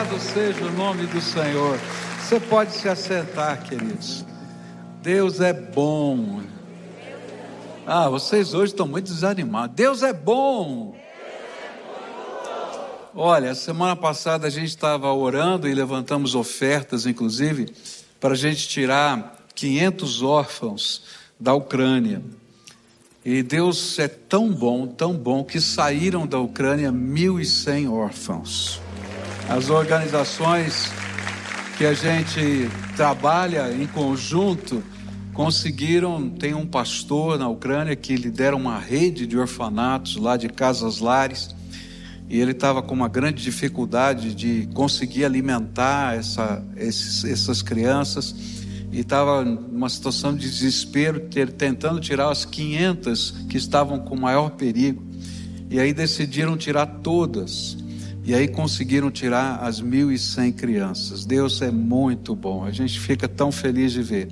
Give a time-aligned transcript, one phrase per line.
[0.00, 1.78] Louvado seja o nome do Senhor.
[2.18, 4.24] Você pode se assentar, queridos.
[5.02, 6.40] Deus é bom.
[7.86, 9.76] Ah, vocês hoje estão muito desanimados.
[9.76, 10.96] Deus é bom.
[13.14, 17.70] Olha, semana passada a gente estava orando e levantamos ofertas, inclusive,
[18.18, 21.02] para a gente tirar 500 órfãos
[21.38, 22.22] da Ucrânia.
[23.22, 28.80] E Deus é tão bom, tão bom, que saíram da Ucrânia 1.100 órfãos.
[29.48, 30.90] As organizações
[31.76, 34.82] que a gente trabalha em conjunto
[35.32, 36.28] conseguiram.
[36.28, 41.54] Tem um pastor na Ucrânia que lidera uma rede de orfanatos lá de casas lares.
[42.28, 48.34] E ele estava com uma grande dificuldade de conseguir alimentar essa, esses, essas crianças
[48.92, 55.02] e estava numa situação de desespero, tentando tirar as 500 que estavam com maior perigo.
[55.70, 57.76] E aí decidiram tirar todas.
[58.24, 61.24] E aí conseguiram tirar as 1.100 crianças.
[61.24, 64.28] Deus é muito bom, a gente fica tão feliz de ver.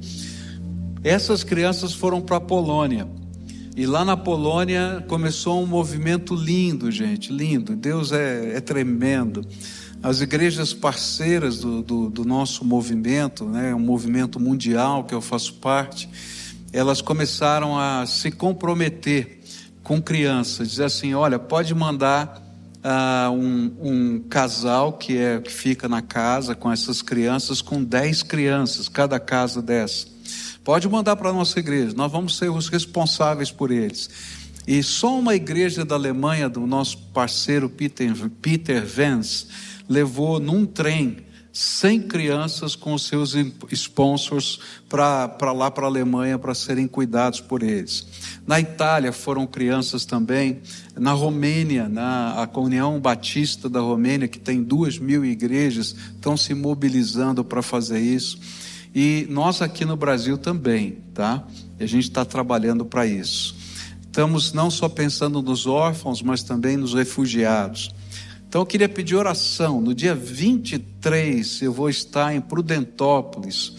[1.02, 3.08] Essas crianças foram para a Polônia.
[3.76, 7.76] E lá na Polônia começou um movimento lindo, gente, lindo.
[7.76, 9.46] Deus é, é tremendo.
[10.02, 15.54] As igrejas parceiras do, do, do nosso movimento, né, um movimento mundial que eu faço
[15.54, 16.08] parte,
[16.72, 19.40] elas começaram a se comprometer
[19.82, 22.47] com crianças, dizer assim: olha, pode mandar
[23.32, 28.88] um, um, casal que, é, que fica na casa com essas crianças, com 10 crianças,
[28.88, 30.06] cada casa dessa.
[30.62, 34.10] Pode mandar para a nossa igreja, nós vamos ser os responsáveis por eles.
[34.66, 38.12] E só uma igreja da Alemanha, do nosso parceiro Peter,
[38.42, 39.46] Peter Vance,
[39.88, 41.27] levou num trem
[41.60, 43.34] 100 crianças com seus
[43.72, 48.06] sponsors para lá para a Alemanha para serem cuidados por eles.
[48.46, 50.60] Na Itália foram crianças também.
[50.94, 56.54] Na Romênia, na a União Batista da Romênia, que tem duas mil igrejas, estão se
[56.54, 58.38] mobilizando para fazer isso.
[58.94, 61.44] E nós aqui no Brasil também, tá?
[61.80, 63.56] E a gente está trabalhando para isso.
[64.00, 67.92] Estamos não só pensando nos órfãos, mas também nos refugiados.
[68.48, 69.78] Então eu queria pedir oração.
[69.78, 73.74] No dia 23 eu vou estar em Prudentópolis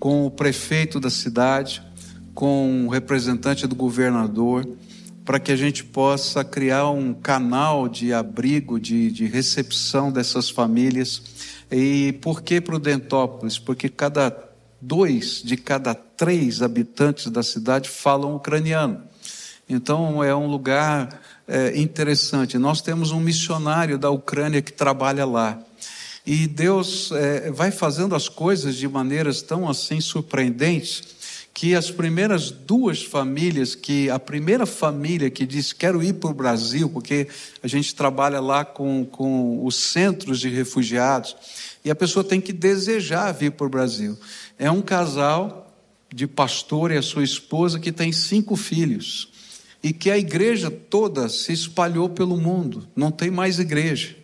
[0.00, 1.80] com o prefeito da cidade,
[2.34, 4.68] com o representante do governador,
[5.24, 11.22] para que a gente possa criar um canal de abrigo, de, de recepção dessas famílias
[11.70, 13.60] e por que Prudentópolis?
[13.60, 14.36] Porque cada
[14.80, 19.02] dois de cada três habitantes da cidade falam ucraniano.
[19.68, 22.56] Então é um lugar é, interessante.
[22.56, 25.58] Nós temos um missionário da Ucrânia que trabalha lá.
[26.24, 31.18] E Deus é, vai fazendo as coisas de maneiras tão assim surpreendentes
[31.52, 36.34] que as primeiras duas famílias, que a primeira família que disse quero ir para o
[36.34, 37.28] Brasil, porque
[37.62, 41.36] a gente trabalha lá com, com os centros de refugiados,
[41.84, 44.16] e a pessoa tem que desejar vir para o Brasil.
[44.58, 45.74] É um casal
[46.14, 49.29] de pastor e a sua esposa que tem cinco filhos,
[49.82, 54.16] e que a igreja toda se espalhou pelo mundo, não tem mais igreja.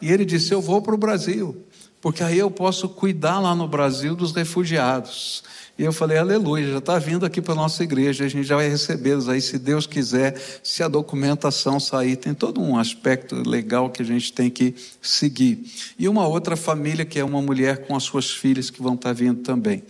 [0.00, 1.64] E ele disse: Eu vou para o Brasil,
[2.00, 5.44] porque aí eu posso cuidar lá no Brasil dos refugiados.
[5.80, 8.54] E eu falei, aleluia, já está vindo aqui para a nossa igreja, a gente já
[8.54, 13.88] vai recebê-los aí, se Deus quiser, se a documentação sair, tem todo um aspecto legal
[13.88, 15.64] que a gente tem que seguir.
[15.98, 19.08] E uma outra família, que é uma mulher com as suas filhas que vão estar
[19.08, 19.82] tá vindo também.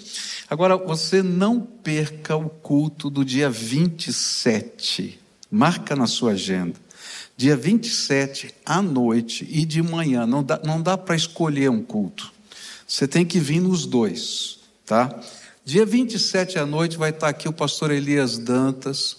[0.48, 5.18] Agora, você não perca o culto do dia 27,
[5.50, 6.76] marca na sua agenda.
[7.36, 12.32] Dia 27 à noite e de manhã, não dá, não dá para escolher um culto.
[12.86, 15.20] Você tem que vir nos dois, tá?
[15.70, 19.18] Dia 27 à noite vai estar aqui o pastor Elias Dantas,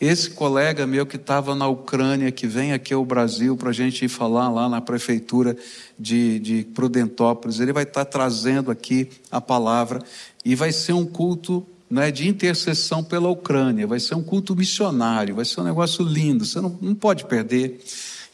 [0.00, 4.04] esse colega meu que estava na Ucrânia, que vem aqui ao Brasil para a gente
[4.04, 5.56] ir falar lá na prefeitura
[5.98, 7.58] de, de Prudentópolis.
[7.58, 10.00] Ele vai estar trazendo aqui a palavra
[10.44, 15.34] e vai ser um culto né, de intercessão pela Ucrânia, vai ser um culto missionário,
[15.34, 17.80] vai ser um negócio lindo, você não, não pode perder.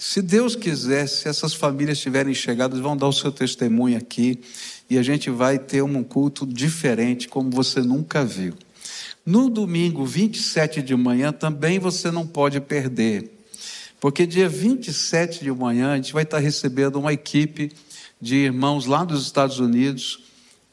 [0.07, 4.39] Se Deus quiser, se essas famílias estiverem chegadas, vão dar o seu testemunho aqui
[4.89, 8.53] e a gente vai ter um culto diferente, como você nunca viu.
[9.25, 13.33] No domingo 27 de manhã também você não pode perder,
[13.99, 17.73] porque dia 27 de manhã a gente vai estar recebendo uma equipe
[18.21, 20.23] de irmãos lá dos Estados Unidos,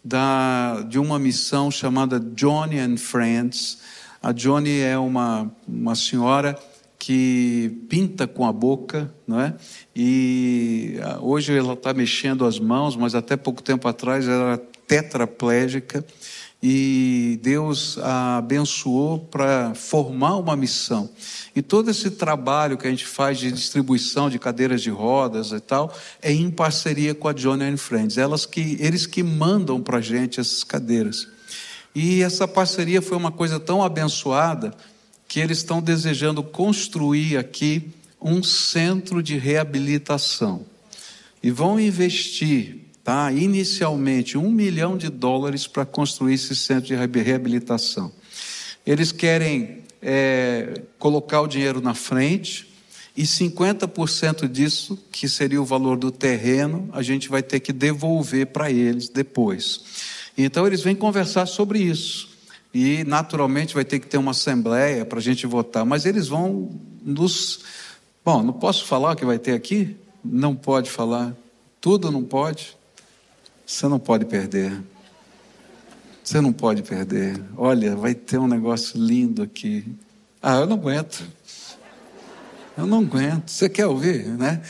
[0.04, 3.78] da, de uma missão chamada Johnny and Friends.
[4.22, 6.60] A Johnny é uma, uma senhora
[7.02, 9.56] que pinta com a boca, não é?
[9.96, 14.56] E ah, hoje ela está mexendo as mãos, mas até pouco tempo atrás era
[14.88, 16.06] tetraplégica
[16.62, 21.10] e Deus a abençoou para formar uma missão.
[21.56, 25.60] E todo esse trabalho que a gente faz de distribuição de cadeiras de rodas e
[25.60, 28.20] tal, é em parceria com a Johnny and Friends.
[28.20, 31.28] Elas que, eles que mandam para a gente essas cadeiras.
[31.96, 34.72] E essa parceria foi uma coisa tão abençoada
[35.32, 37.90] que eles estão desejando construir aqui
[38.22, 40.66] um centro de reabilitação.
[41.42, 43.32] E vão investir tá?
[43.32, 48.12] inicialmente um milhão de dólares para construir esse centro de reabilitação.
[48.86, 52.68] Eles querem é, colocar o dinheiro na frente
[53.16, 58.48] e 50% disso, que seria o valor do terreno, a gente vai ter que devolver
[58.48, 59.80] para eles depois.
[60.38, 62.31] Então eles vêm conversar sobre isso.
[62.74, 66.70] E naturalmente vai ter que ter uma assembleia para a gente votar, mas eles vão
[67.04, 67.60] nos.
[68.24, 69.98] Bom, não posso falar o que vai ter aqui?
[70.24, 71.36] Não pode falar.
[71.82, 72.78] Tudo não pode.
[73.66, 74.82] Você não pode perder.
[76.24, 77.42] Você não pode perder.
[77.58, 79.86] Olha, vai ter um negócio lindo aqui.
[80.42, 81.26] Ah, eu não aguento.
[82.78, 83.50] Eu não aguento.
[83.50, 84.62] Você quer ouvir, né?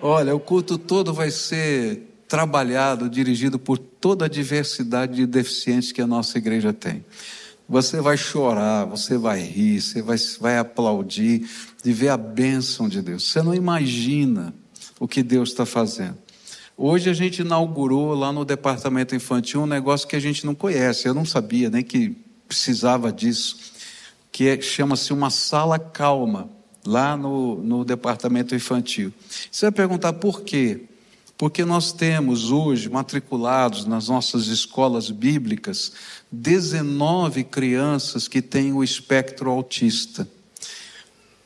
[0.00, 6.00] Olha, o culto todo vai ser trabalhado, dirigido por toda a diversidade de deficientes que
[6.00, 7.04] a nossa igreja tem.
[7.70, 11.48] Você vai chorar, você vai rir, você vai, vai aplaudir
[11.80, 13.30] de ver a bênção de Deus.
[13.30, 14.52] Você não imagina
[14.98, 16.18] o que Deus está fazendo.
[16.76, 21.06] Hoje a gente inaugurou lá no departamento infantil um negócio que a gente não conhece,
[21.06, 22.16] eu não sabia nem que
[22.48, 23.56] precisava disso,
[24.32, 26.50] que é, chama-se uma sala calma,
[26.84, 29.12] lá no, no departamento infantil.
[29.48, 30.88] Você vai perguntar por quê?
[31.40, 35.90] Porque nós temos hoje matriculados nas nossas escolas bíblicas
[36.30, 40.28] 19 crianças que têm o espectro autista.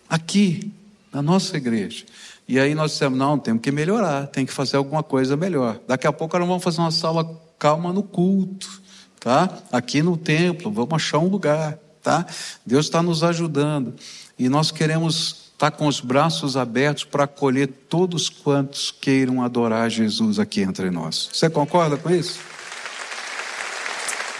[0.08, 0.72] Aqui,
[1.12, 2.04] na nossa igreja.
[2.48, 5.78] E aí nós dissemos: não, temos que melhorar, tem que fazer alguma coisa melhor.
[5.86, 8.82] Daqui a pouco nós vamos fazer uma sala calma no culto,
[9.20, 9.48] tá?
[9.70, 12.26] Aqui no templo, vamos achar um lugar, tá?
[12.66, 13.94] Deus está nos ajudando.
[14.36, 19.88] E nós queremos estar tá com os braços abertos para acolher todos quantos queiram adorar
[19.88, 21.30] Jesus aqui entre nós.
[21.32, 22.38] Você concorda com isso?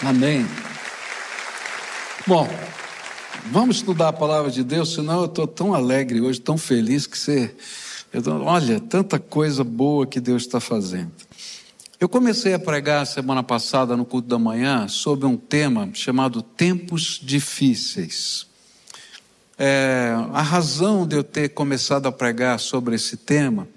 [0.03, 0.45] Amém.
[2.27, 2.47] Bom,
[3.51, 7.17] vamos estudar a palavra de Deus, senão eu estou tão alegre hoje, tão feliz que
[7.17, 7.55] você
[8.43, 11.11] olha, tanta coisa boa que Deus está fazendo.
[11.99, 17.19] Eu comecei a pregar semana passada no culto da manhã sobre um tema chamado Tempos
[17.23, 18.47] Difíceis.
[19.57, 23.67] É, a razão de eu ter começado a pregar sobre esse tema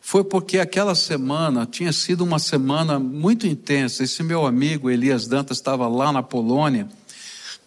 [0.00, 4.04] foi porque aquela semana tinha sido uma semana muito intensa.
[4.04, 6.86] Esse meu amigo Elias Dantas estava lá na Polônia,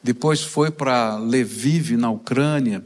[0.04, 2.84] depois foi para Lviv, na Ucrânia,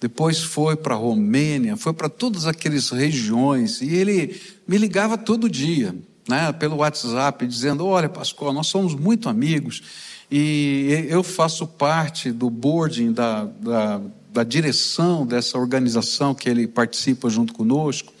[0.00, 5.94] depois foi para Romênia, foi para todas aquelas regiões, e ele me ligava todo dia,
[6.28, 9.82] né, pelo WhatsApp, dizendo: Olha, Pascoal, nós somos muito amigos,
[10.30, 14.00] e eu faço parte do boarding, da, da,
[14.32, 18.12] da direção dessa organização que ele participa junto conosco,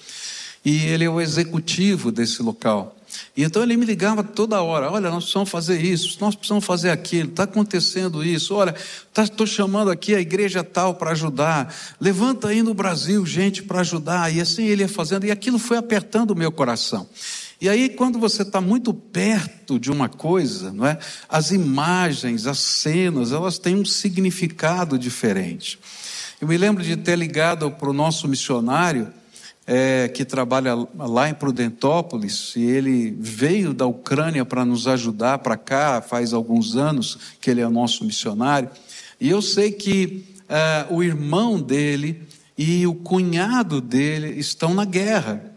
[0.64, 2.96] e ele é o executivo desse local.
[3.36, 6.90] E então ele me ligava toda hora: olha, nós precisamos fazer isso, nós precisamos fazer
[6.90, 8.74] aquilo, está acontecendo isso, olha,
[9.16, 13.80] estou tá, chamando aqui a igreja tal para ajudar, levanta aí no Brasil gente para
[13.80, 14.32] ajudar.
[14.34, 17.06] E assim ele ia fazendo, e aquilo foi apertando o meu coração.
[17.60, 20.98] E aí, quando você está muito perto de uma coisa, não é?
[21.28, 25.78] as imagens, as cenas, elas têm um significado diferente.
[26.38, 29.10] Eu me lembro de ter ligado para o nosso missionário
[29.66, 35.56] é, que trabalha lá em Prudentópolis, e ele veio da Ucrânia para nos ajudar para
[35.56, 38.70] cá, faz alguns anos que ele é nosso missionário,
[39.18, 42.22] e eu sei que é, o irmão dele
[42.56, 45.55] e o cunhado dele estão na guerra.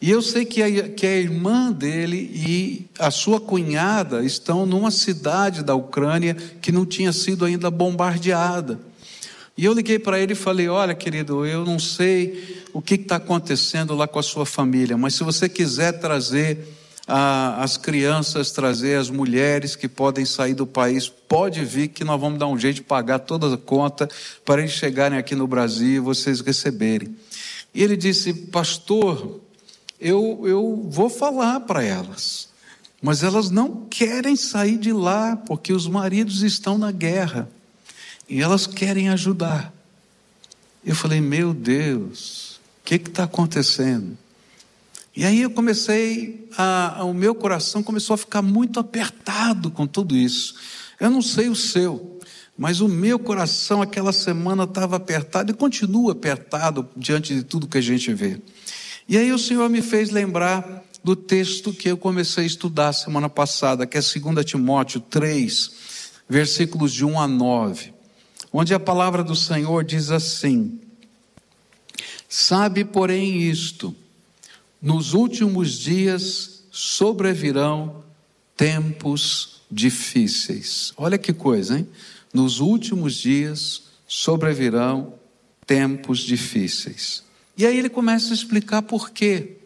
[0.00, 4.90] E eu sei que a, que a irmã dele e a sua cunhada estão numa
[4.90, 8.78] cidade da Ucrânia que não tinha sido ainda bombardeada.
[9.56, 13.16] E eu liguei para ele e falei: Olha, querido, eu não sei o que está
[13.16, 16.58] acontecendo lá com a sua família, mas se você quiser trazer
[17.08, 22.38] as crianças, trazer as mulheres que podem sair do país, pode vir que nós vamos
[22.38, 24.08] dar um jeito de pagar toda a conta
[24.44, 27.16] para eles chegarem aqui no Brasil e vocês receberem.
[27.72, 29.40] E ele disse: Pastor,
[30.00, 32.48] eu, eu vou falar para elas,
[33.00, 37.48] mas elas não querem sair de lá porque os maridos estão na guerra.
[38.28, 39.72] E elas querem ajudar.
[40.84, 44.18] Eu falei, meu Deus, o que está acontecendo?
[45.16, 49.86] E aí eu comecei, a, a, o meu coração começou a ficar muito apertado com
[49.86, 50.54] tudo isso.
[51.00, 52.20] Eu não sei o seu,
[52.58, 57.78] mas o meu coração aquela semana estava apertado e continua apertado diante de tudo que
[57.78, 58.40] a gente vê.
[59.08, 63.28] E aí o Senhor me fez lembrar do texto que eu comecei a estudar semana
[63.28, 65.70] passada, que é 2 Timóteo 3,
[66.28, 67.94] versículos de 1 a 9,
[68.52, 70.80] onde a palavra do Senhor diz assim:
[72.28, 73.94] Sabe, porém, isto,
[74.82, 78.02] nos últimos dias sobrevirão
[78.56, 80.92] tempos difíceis.
[80.96, 81.88] Olha que coisa, hein?
[82.34, 85.14] Nos últimos dias sobrevirão
[85.64, 87.25] tempos difíceis.
[87.56, 89.56] E aí ele começa a explicar por quê.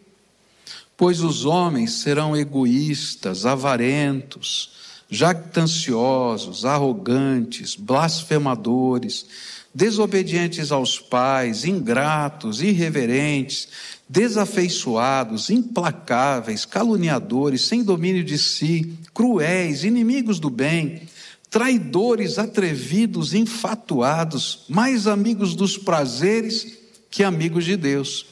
[0.95, 4.71] Pois os homens serão egoístas, avarentos,
[5.09, 9.25] jactanciosos, arrogantes, blasfemadores,
[9.73, 13.67] desobedientes aos pais, ingratos, irreverentes,
[14.07, 21.01] desafeiçoados, implacáveis, caluniadores, sem domínio de si, cruéis, inimigos do bem,
[21.49, 26.80] traidores, atrevidos, infatuados, mais amigos dos prazeres
[27.11, 28.25] que amigos de Deus,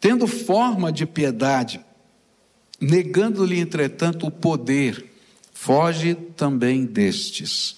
[0.00, 1.84] tendo forma de piedade,
[2.80, 5.04] negando-lhe, entretanto, o poder,
[5.52, 7.76] foge também destes.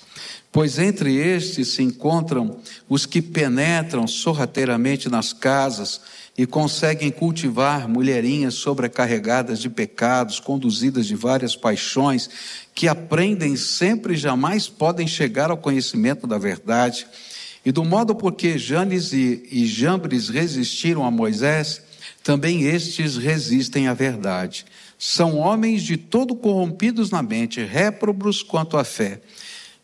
[0.52, 6.00] Pois entre estes se encontram os que penetram sorrateiramente nas casas
[6.38, 12.30] e conseguem cultivar mulherinhas sobrecarregadas de pecados, conduzidas de várias paixões,
[12.74, 17.06] que aprendem sempre e jamais podem chegar ao conhecimento da verdade.
[17.64, 21.80] E do modo porque Janes e, e Jambres resistiram a Moisés,
[22.22, 24.66] também estes resistem à verdade.
[24.98, 29.20] São homens de todo corrompidos na mente, réprobos quanto à fé.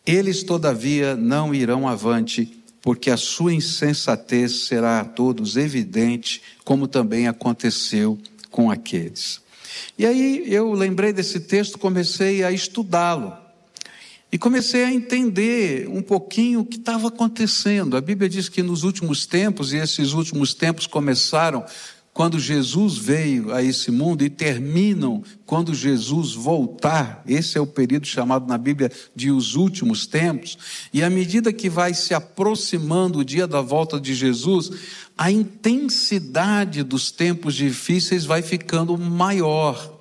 [0.06, 7.28] Eles, todavia, não irão avante, porque a sua insensatez será a todos evidente, como também
[7.28, 8.18] aconteceu
[8.50, 9.40] com aqueles.
[9.99, 13.50] E aí eu lembrei desse texto, comecei a estudá-lo.
[14.32, 17.96] E comecei a entender um pouquinho o que estava acontecendo.
[17.96, 21.64] A Bíblia diz que nos últimos tempos, e esses últimos tempos começaram
[22.12, 27.22] quando Jesus veio a esse mundo e terminam quando Jesus voltar.
[27.26, 30.58] Esse é o período chamado na Bíblia de os últimos tempos.
[30.92, 34.70] E à medida que vai se aproximando o dia da volta de Jesus,
[35.16, 40.00] a intensidade dos tempos difíceis vai ficando maior.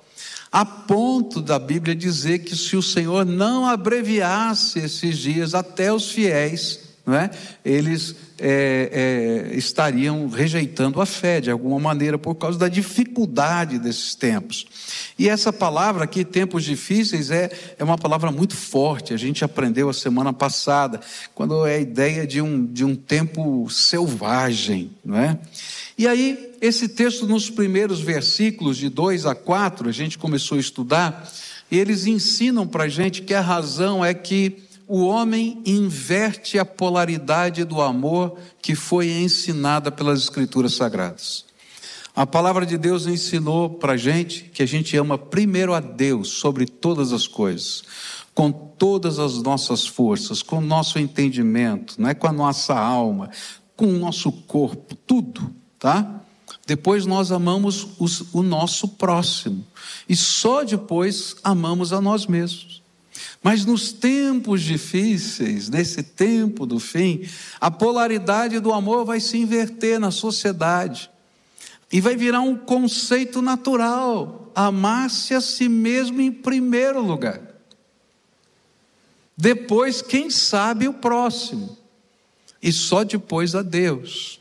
[0.52, 6.10] A ponto da Bíblia dizer que se o Senhor não abreviasse esses dias até os
[6.10, 7.30] fiéis, não é?
[7.64, 14.14] eles é, é, estariam rejeitando a fé de alguma maneira por causa da dificuldade desses
[14.14, 14.66] tempos.
[15.18, 19.12] E essa palavra aqui, tempos difíceis, é, é uma palavra muito forte.
[19.12, 21.00] A gente aprendeu a semana passada,
[21.34, 25.38] quando é a ideia de um, de um tempo selvagem, não é?
[25.96, 30.60] E aí, esse texto, nos primeiros versículos, de 2 a 4, a gente começou a
[30.60, 31.30] estudar,
[31.70, 34.56] e eles ensinam para a gente que a razão é que
[34.86, 41.44] o homem inverte a polaridade do amor que foi ensinada pelas Escrituras Sagradas.
[42.14, 46.30] A palavra de Deus ensinou para a gente que a gente ama primeiro a Deus
[46.30, 47.84] sobre todas as coisas,
[48.34, 53.30] com todas as nossas forças, com o nosso entendimento, não é com a nossa alma,
[53.76, 56.20] com o nosso corpo, tudo, tá?
[56.66, 59.66] Depois nós amamos os, o nosso próximo
[60.08, 62.80] e só depois amamos a nós mesmos.
[63.42, 67.26] Mas nos tempos difíceis, nesse tempo do fim,
[67.58, 71.10] a polaridade do amor vai se inverter na sociedade
[71.90, 77.40] e vai virar um conceito natural: amar-se a si mesmo em primeiro lugar.
[79.36, 81.76] Depois, quem sabe, o próximo,
[82.62, 84.39] e só depois a Deus.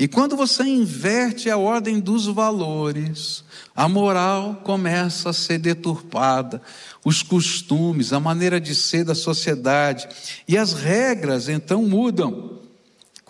[0.00, 3.44] E quando você inverte a ordem dos valores,
[3.76, 6.62] a moral começa a ser deturpada,
[7.04, 10.08] os costumes, a maneira de ser da sociedade.
[10.48, 12.59] E as regras então mudam.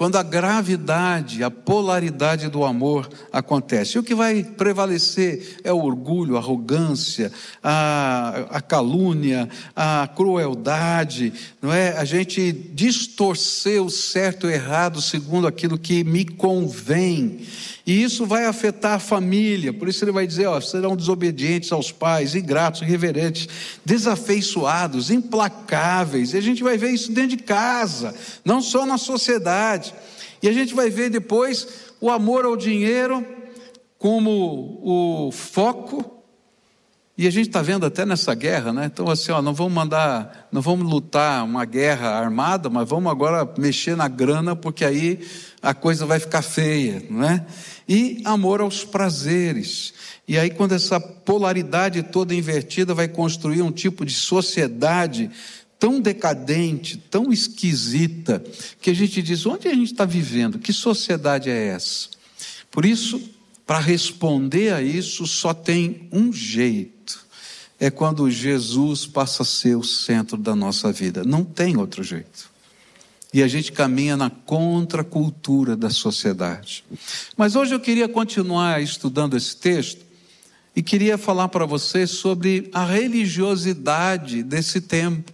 [0.00, 3.98] Quando a gravidade, a polaridade do amor acontece.
[3.98, 7.30] E o que vai prevalecer é o orgulho, a arrogância,
[7.62, 11.98] a, a calúnia, a crueldade, não é?
[11.98, 17.46] A gente distorcer o certo e o errado segundo aquilo que me convém.
[17.90, 21.90] E isso vai afetar a família, por isso ele vai dizer: ó, serão desobedientes aos
[21.90, 23.48] pais, ingratos, irreverentes,
[23.84, 26.32] desafeiçoados, implacáveis.
[26.32, 29.92] E a gente vai ver isso dentro de casa, não só na sociedade.
[30.40, 31.66] E a gente vai ver depois
[32.00, 33.26] o amor ao dinheiro
[33.98, 36.20] como o foco
[37.20, 38.86] e a gente está vendo até nessa guerra, né?
[38.86, 43.46] Então, assim, ó, não vamos mandar, não vamos lutar uma guerra armada, mas vamos agora
[43.58, 45.20] mexer na grana, porque aí
[45.60, 47.44] a coisa vai ficar feia, não é?
[47.92, 49.92] E amor aos prazeres.
[50.28, 55.28] E aí, quando essa polaridade toda invertida vai construir um tipo de sociedade
[55.76, 58.40] tão decadente, tão esquisita,
[58.80, 60.60] que a gente diz: onde a gente está vivendo?
[60.60, 62.10] Que sociedade é essa?
[62.70, 63.20] Por isso,
[63.66, 67.26] para responder a isso só tem um jeito.
[67.80, 71.24] É quando Jesus passa a ser o centro da nossa vida.
[71.24, 72.49] Não tem outro jeito.
[73.32, 76.84] E a gente caminha na contracultura da sociedade.
[77.36, 80.04] Mas hoje eu queria continuar estudando esse texto
[80.74, 85.32] e queria falar para você sobre a religiosidade desse tempo.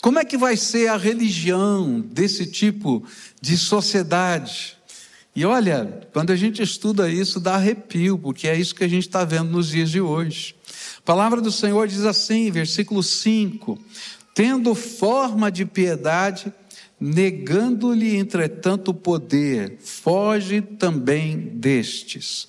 [0.00, 3.04] Como é que vai ser a religião desse tipo
[3.40, 4.76] de sociedade?
[5.34, 9.06] E olha, quando a gente estuda isso, dá arrepio, porque é isso que a gente
[9.06, 10.54] está vendo nos dias de hoje.
[10.98, 13.78] A palavra do Senhor diz assim, versículo 5:
[14.34, 16.52] Tendo forma de piedade,
[17.02, 22.46] negando-lhe, entretanto, o poder, foge também destes.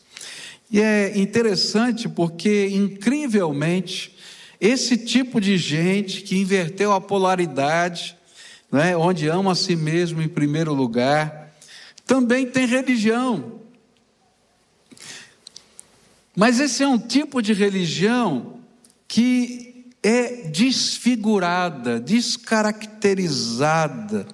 [0.69, 4.15] E é interessante porque, incrivelmente,
[4.61, 8.15] esse tipo de gente que inverteu a polaridade,
[8.71, 11.51] né, onde ama a si mesmo em primeiro lugar,
[12.05, 13.59] também tem religião.
[16.35, 18.59] Mas esse é um tipo de religião
[19.07, 24.27] que é desfigurada, descaracterizada,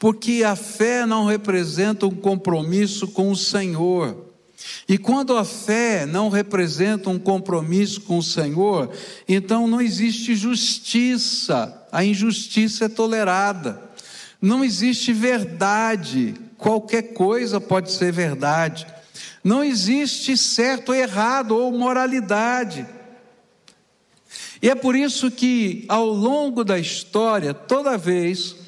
[0.00, 4.16] porque a fé não representa um compromisso com o Senhor.
[4.88, 8.90] E quando a fé não representa um compromisso com o Senhor,
[9.28, 13.78] então não existe justiça, a injustiça é tolerada.
[14.40, 18.86] Não existe verdade, qualquer coisa pode ser verdade.
[19.44, 22.86] Não existe certo errado ou moralidade.
[24.62, 28.59] E é por isso que, ao longo da história, toda vez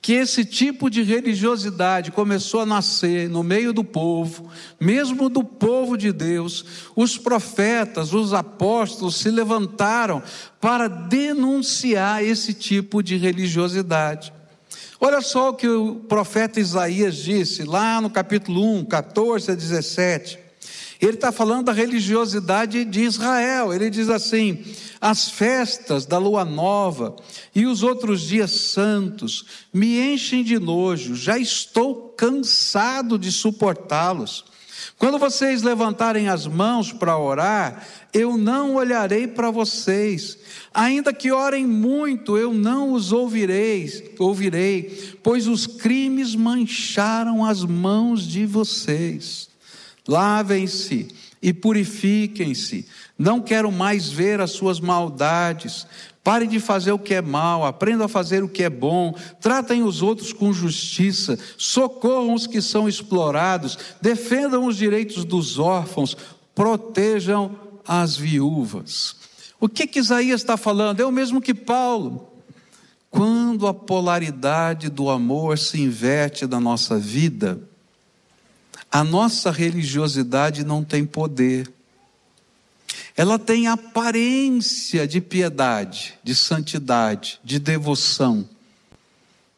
[0.00, 4.48] que esse tipo de religiosidade começou a nascer no meio do povo,
[4.78, 10.22] mesmo do povo de Deus, os profetas, os apóstolos se levantaram
[10.60, 14.32] para denunciar esse tipo de religiosidade.
[15.00, 20.45] Olha só o que o profeta Isaías disse lá no capítulo 1, 14 a 17.
[21.00, 23.72] Ele está falando da religiosidade de Israel.
[23.72, 24.64] Ele diz assim:
[25.00, 27.14] as festas da lua nova
[27.54, 34.44] e os outros dias santos me enchem de nojo, já estou cansado de suportá-los.
[34.98, 40.38] Quando vocês levantarem as mãos para orar, eu não olharei para vocês.
[40.72, 48.26] Ainda que orem muito, eu não os ouvirei, ouvirei, pois os crimes mancharam as mãos
[48.26, 49.45] de vocês.
[50.08, 51.08] Lavem-se
[51.42, 52.86] e purifiquem-se.
[53.18, 55.86] Não quero mais ver as suas maldades.
[56.22, 59.84] Parem de fazer o que é mal, aprendam a fazer o que é bom, tratem
[59.84, 66.16] os outros com justiça, socorram os que são explorados, defendam os direitos dos órfãos,
[66.52, 69.14] protejam as viúvas.
[69.60, 71.00] O que, que Isaías está falando?
[71.00, 72.32] É o mesmo que Paulo.
[73.08, 77.62] Quando a polaridade do amor se inverte na nossa vida,
[78.96, 81.70] a nossa religiosidade não tem poder.
[83.14, 88.48] Ela tem aparência de piedade, de santidade, de devoção,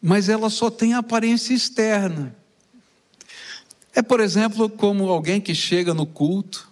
[0.02, 2.34] mas ela só tem aparência externa.
[3.94, 6.68] É, por exemplo, como alguém que chega no culto,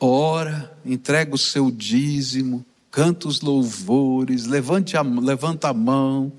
[0.00, 6.32] ora, entrega o seu dízimo, canta os louvores, levante a, levanta a mão,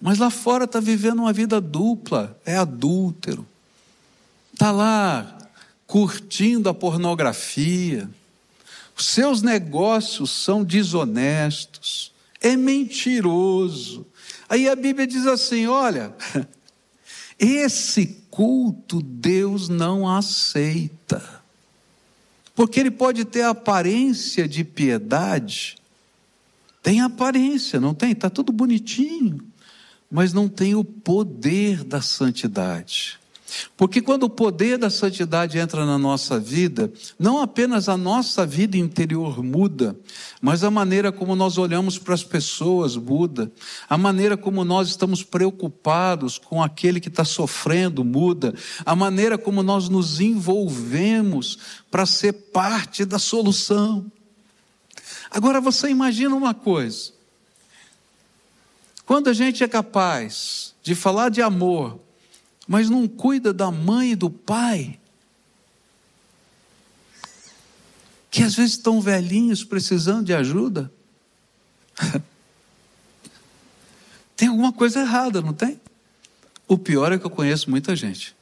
[0.00, 3.46] mas lá fora está vivendo uma vida dupla, é adúltero,
[4.54, 5.36] está lá
[5.86, 8.08] curtindo a pornografia,
[8.96, 14.06] os seus negócios são desonestos, é mentiroso.
[14.48, 16.14] Aí a Bíblia diz assim: olha,
[17.38, 21.42] esse culto Deus não aceita,
[22.54, 25.76] porque ele pode ter aparência de piedade,
[26.80, 28.12] tem aparência, não tem?
[28.12, 29.40] Está tudo bonitinho,
[30.08, 33.18] mas não tem o poder da santidade.
[33.76, 38.76] Porque quando o poder da santidade entra na nossa vida, não apenas a nossa vida
[38.76, 39.96] interior muda,
[40.40, 43.50] mas a maneira como nós olhamos para as pessoas muda,
[43.88, 49.62] a maneira como nós estamos preocupados com aquele que está sofrendo muda, a maneira como
[49.62, 51.58] nós nos envolvemos
[51.90, 54.10] para ser parte da solução.
[55.30, 57.12] Agora você imagina uma coisa.
[59.04, 62.00] Quando a gente é capaz de falar de amor,
[62.66, 64.98] mas não cuida da mãe e do pai,
[68.30, 70.92] que às vezes estão velhinhos precisando de ajuda.
[74.36, 75.80] tem alguma coisa errada, não tem?
[76.66, 78.34] O pior é que eu conheço muita gente.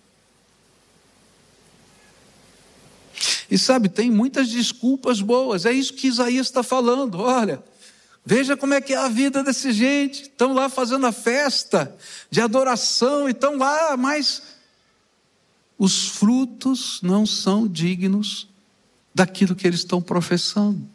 [3.51, 7.21] E sabe, tem muitas desculpas boas, é isso que Isaías está falando.
[7.21, 7.63] Olha,
[8.25, 10.23] Veja como é que é a vida desse gente.
[10.23, 11.95] Estão lá fazendo a festa
[12.31, 14.43] de adoração e estão lá, mas
[15.77, 18.49] os frutos não são dignos
[19.13, 20.89] daquilo que eles estão professando.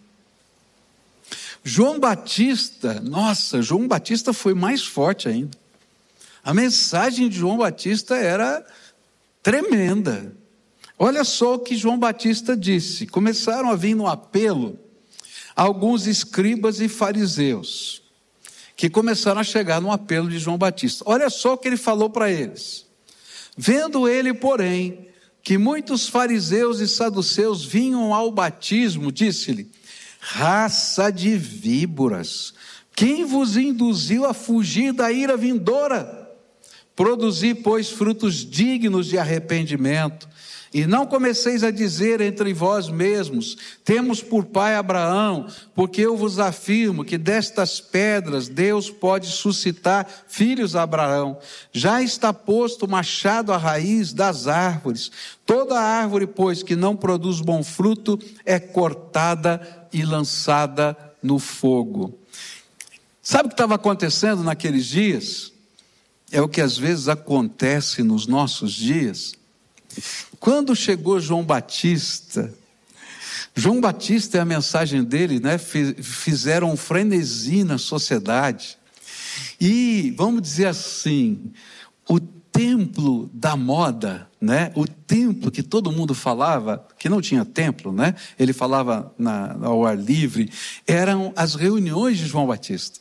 [1.63, 5.58] João Batista, nossa, João Batista foi mais forte ainda.
[6.42, 8.66] A mensagem de João Batista era
[9.44, 10.34] tremenda.
[10.98, 13.06] Olha só o que João Batista disse.
[13.06, 14.80] Começaram a vir no apelo
[15.58, 18.04] alguns escribas e fariseus,
[18.76, 21.04] que começaram a chegar no apelo de João Batista.
[21.08, 22.86] Olha só o que ele falou para eles.
[23.58, 25.08] Vendo ele, porém,
[25.41, 29.72] que muitos fariseus e saduceus vinham ao batismo, disse-lhe:
[30.20, 32.54] Raça de víboras,
[32.96, 36.28] quem vos induziu a fugir da ira vindoura?
[36.96, 40.30] Produzi, pois, frutos dignos de arrependimento.
[40.73, 46.39] E não comeceis a dizer entre vós mesmos: temos por pai Abraão, porque eu vos
[46.39, 51.38] afirmo que destas pedras Deus pode suscitar filhos a Abraão.
[51.71, 55.12] Já está posto o machado à raiz das árvores.
[55.45, 62.17] Toda árvore, pois, que não produz bom fruto, é cortada e lançada no fogo.
[63.21, 65.51] Sabe o que estava acontecendo naqueles dias?
[66.32, 69.34] É o que às vezes acontece nos nossos dias.
[70.39, 72.54] Quando chegou João Batista,
[73.56, 78.78] João Batista e a mensagem dele, né, fizeram um frenesi na sociedade.
[79.60, 81.52] E, vamos dizer assim,
[82.08, 84.71] o templo da moda, né?
[84.76, 88.15] O templo que todo mundo falava, que não tinha templo, né?
[88.39, 90.52] Ele falava na, ao ar livre,
[90.88, 93.00] eram as reuniões de João Batista.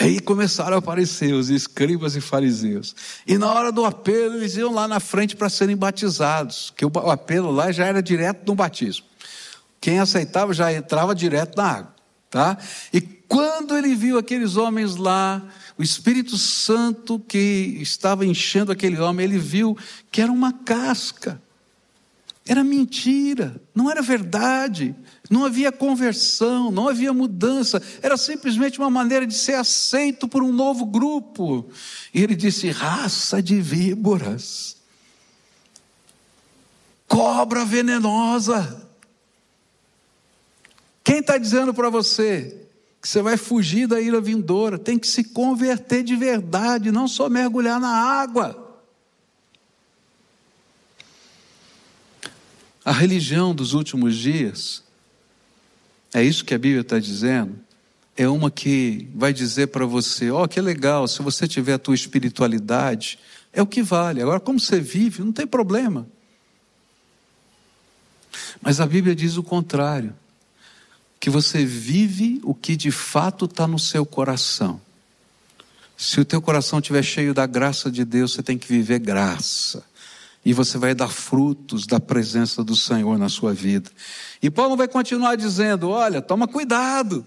[0.00, 2.94] Aí começaram a aparecer os escribas e fariseus.
[3.26, 6.90] E na hora do apelo, eles iam lá na frente para serem batizados, que o
[7.10, 9.06] apelo lá já era direto no batismo.
[9.80, 11.94] Quem aceitava já entrava direto na água,
[12.30, 12.58] tá?
[12.92, 15.42] E quando ele viu aqueles homens lá,
[15.76, 19.76] o Espírito Santo que estava enchendo aquele homem, ele viu
[20.12, 21.42] que era uma casca.
[22.46, 24.94] Era mentira, não era verdade,
[25.30, 30.52] não havia conversão, não havia mudança, era simplesmente uma maneira de ser aceito por um
[30.52, 31.68] novo grupo.
[32.14, 34.76] E ele disse: raça de víboras,
[37.06, 38.86] cobra venenosa.
[41.04, 42.66] Quem está dizendo para você
[43.00, 44.78] que você vai fugir da ira vindoura?
[44.78, 48.66] Tem que se converter de verdade, não só mergulhar na água.
[52.84, 54.82] A religião dos últimos dias,
[56.12, 57.58] é isso que a Bíblia está dizendo,
[58.16, 61.78] é uma que vai dizer para você: ó, oh, que legal, se você tiver a
[61.78, 63.18] tua espiritualidade,
[63.52, 64.20] é o que vale.
[64.22, 66.06] Agora, como você vive, não tem problema.
[68.60, 70.14] Mas a Bíblia diz o contrário:
[71.20, 74.80] que você vive o que de fato está no seu coração.
[75.96, 79.84] Se o teu coração estiver cheio da graça de Deus, você tem que viver graça
[80.48, 83.90] e você vai dar frutos da presença do Senhor na sua vida.
[84.40, 87.26] E Paulo vai continuar dizendo: olha, toma cuidado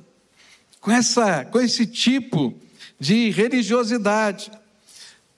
[0.80, 2.52] com, essa, com esse tipo
[3.00, 4.50] de religiosidade.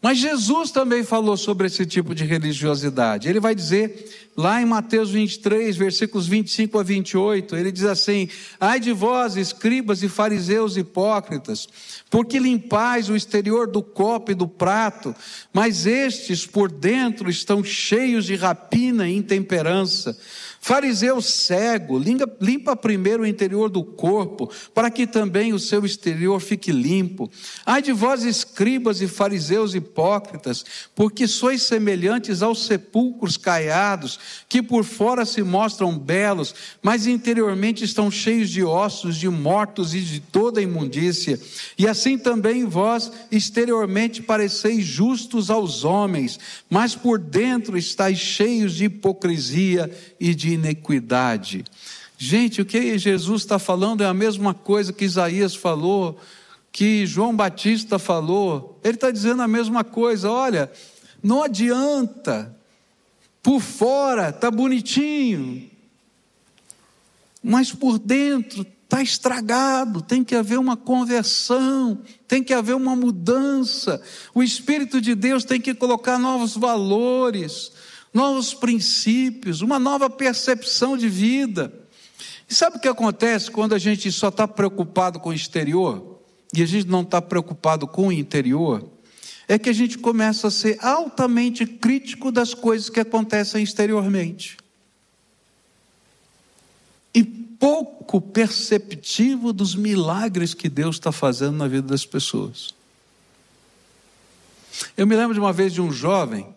[0.04, 3.30] Mas Jesus também falou sobre esse tipo de religiosidade.
[3.30, 8.28] Ele vai dizer lá em Mateus 23, versículos 25 a 28, ele diz assim:
[8.60, 11.70] Ai de vós, escribas e fariseus hipócritas,
[12.10, 15.16] porque limpais o exterior do copo e do prato,
[15.54, 20.18] mas estes por dentro estão cheios de rapina e intemperança.
[20.66, 26.72] Fariseu cego, limpa primeiro o interior do corpo, para que também o seu exterior fique
[26.72, 27.30] limpo.
[27.66, 30.64] Ai de vós, escribas e fariseus hipócritas,
[30.96, 38.10] porque sois semelhantes aos sepulcros caiados, que por fora se mostram belos, mas interiormente estão
[38.10, 41.38] cheios de ossos, de mortos e de toda imundícia.
[41.78, 48.86] E assim também vós, exteriormente, pareceis justos aos homens, mas por dentro estáis cheios de
[48.86, 51.66] hipocrisia e de iniquidade.
[52.18, 56.18] Gente, o que Jesus está falando é a mesma coisa que Isaías falou,
[56.72, 58.80] que João Batista falou.
[58.84, 60.32] Ele está dizendo a mesma coisa.
[60.32, 60.72] Olha,
[61.22, 62.56] não adianta,
[63.42, 65.70] por fora está bonitinho,
[67.44, 74.02] mas por dentro está estragado, tem que haver uma conversão, tem que haver uma mudança.
[74.34, 77.72] O Espírito de Deus tem que colocar novos valores,
[78.14, 81.74] novos princípios, uma nova percepção de vida.
[82.50, 86.20] E sabe o que acontece quando a gente só está preocupado com o exterior
[86.56, 88.88] e a gente não está preocupado com o interior?
[89.48, 94.58] É que a gente começa a ser altamente crítico das coisas que acontecem exteriormente
[97.14, 102.74] e pouco perceptivo dos milagres que Deus está fazendo na vida das pessoas.
[104.98, 106.48] Eu me lembro de uma vez de um jovem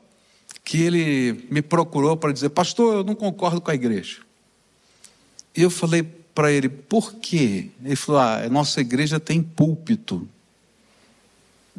[0.67, 4.19] que ele me procurou para dizer: Pastor, eu não concordo com a igreja.
[5.57, 7.71] E eu falei para ele: Por quê?
[7.85, 10.29] Ele falou: Ah, nossa igreja tem púlpito.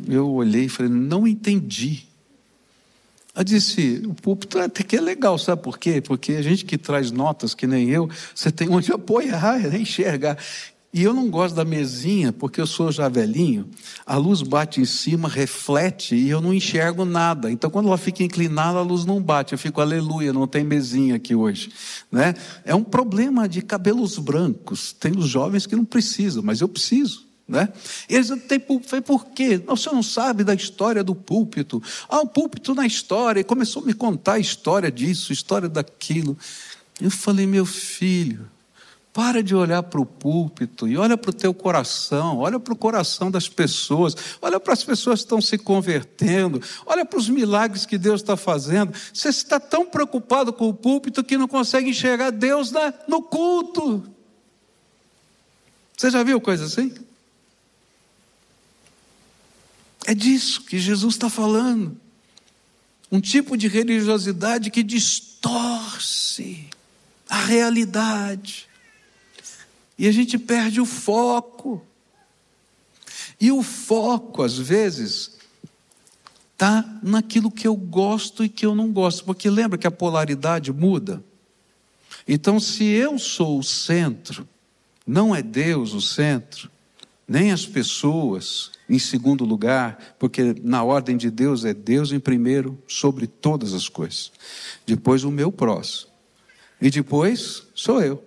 [0.08, 2.08] Eu olhei e falei: Não entendi.
[3.36, 6.00] Eu disse: O púlpito até que é legal, sabe por quê?
[6.00, 10.38] Porque a gente que traz notas, que nem eu, você tem onde apoiar, enxergar.
[10.98, 13.70] E eu não gosto da mesinha, porque eu sou já velhinho,
[14.04, 17.52] a luz bate em cima, reflete e eu não enxergo nada.
[17.52, 19.54] Então, quando ela fica inclinada, a luz não bate.
[19.54, 21.72] Eu fico, aleluia, não tem mesinha aqui hoje.
[22.12, 22.34] Né?
[22.66, 24.92] É um problema de cabelos brancos.
[24.92, 27.28] Tem os jovens que não precisam, mas eu preciso.
[27.48, 27.70] Né?
[28.10, 29.62] Eles têm por quê?
[29.68, 31.80] O senhor não sabe da história do púlpito.
[32.10, 35.70] Ah, o púlpito na história, e começou a me contar a história disso, a história
[35.70, 36.36] daquilo.
[37.00, 38.50] Eu falei, meu filho,
[39.18, 42.78] para de olhar para o púlpito e olha para o teu coração, olha para o
[42.78, 47.84] coração das pessoas, olha para as pessoas que estão se convertendo, olha para os milagres
[47.84, 48.94] que Deus está fazendo.
[49.12, 54.08] Você está tão preocupado com o púlpito que não consegue enxergar Deus na, no culto.
[55.98, 56.94] Você já viu coisa assim?
[60.06, 62.00] É disso que Jesus está falando.
[63.12, 66.68] Um tipo de religiosidade que distorce
[67.28, 68.68] a realidade
[69.98, 71.82] e a gente perde o foco.
[73.40, 75.38] E o foco, às vezes,
[76.54, 80.72] está naquilo que eu gosto e que eu não gosto, porque lembra que a polaridade
[80.72, 81.24] muda?
[82.28, 84.48] Então, se eu sou o centro,
[85.06, 86.70] não é Deus o centro,
[87.28, 92.78] nem as pessoas em segundo lugar, porque na ordem de Deus é Deus em primeiro
[92.88, 94.32] sobre todas as coisas,
[94.86, 96.12] depois o meu próximo,
[96.82, 98.27] e depois sou eu.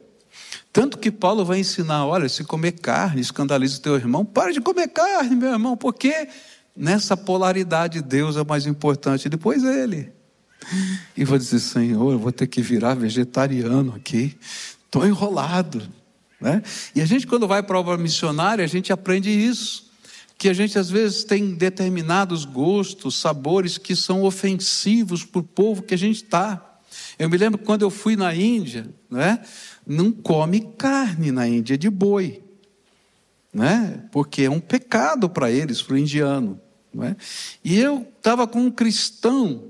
[0.72, 4.61] Tanto que Paulo vai ensinar: olha, se comer carne escandaliza o teu irmão, pare de
[4.61, 6.28] comer carne, meu irmão, porque
[6.76, 10.12] nessa polaridade Deus é mais importante, depois ele.
[11.16, 14.37] E vou dizer: Senhor, eu vou ter que virar vegetariano aqui,
[14.85, 15.83] estou enrolado.
[16.40, 16.62] Né?
[16.94, 19.90] E a gente, quando vai para a obra missionária, a gente aprende isso.
[20.38, 25.83] Que a gente às vezes tem determinados gostos, sabores que são ofensivos para o povo
[25.83, 26.69] que a gente está.
[27.20, 29.40] Eu me lembro quando eu fui na Índia, né?
[29.87, 32.42] não come carne na Índia de boi,
[33.52, 34.06] né?
[34.11, 36.59] porque é um pecado para eles, para o indiano.
[36.94, 37.14] Né?
[37.62, 39.64] E eu estava com um cristão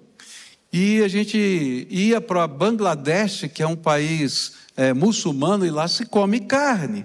[0.73, 6.07] e a gente ia para Bangladesh, que é um país é, muçulmano, e lá se
[6.07, 7.05] come carne.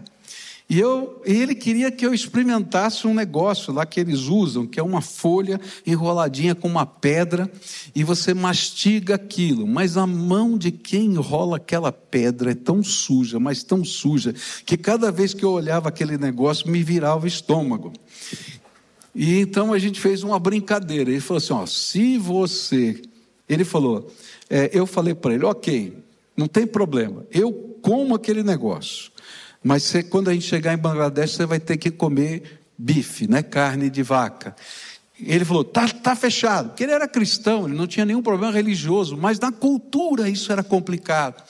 [0.67, 4.83] E eu, ele queria que eu experimentasse um negócio lá que eles usam, que é
[4.83, 7.51] uma folha enroladinha com uma pedra,
[7.93, 9.67] e você mastiga aquilo.
[9.67, 14.33] Mas a mão de quem enrola aquela pedra é tão suja, mas tão suja,
[14.65, 17.93] que cada vez que eu olhava aquele negócio me virava o estômago.
[19.13, 21.11] E então a gente fez uma brincadeira.
[21.11, 23.01] Ele falou assim: ó, se você.
[23.47, 24.11] Ele falou,
[24.49, 25.95] é, eu falei para ele, ok,
[26.35, 29.11] não tem problema, eu como aquele negócio.
[29.65, 33.41] Mas você, quando a gente chegar em Bangladesh, você vai ter que comer bife, né?
[33.41, 34.55] carne de vaca.
[35.19, 36.69] Ele falou, tá, tá fechado.
[36.69, 40.61] Porque ele era cristão, ele não tinha nenhum problema religioso, mas na cultura isso era
[40.61, 41.41] complicado.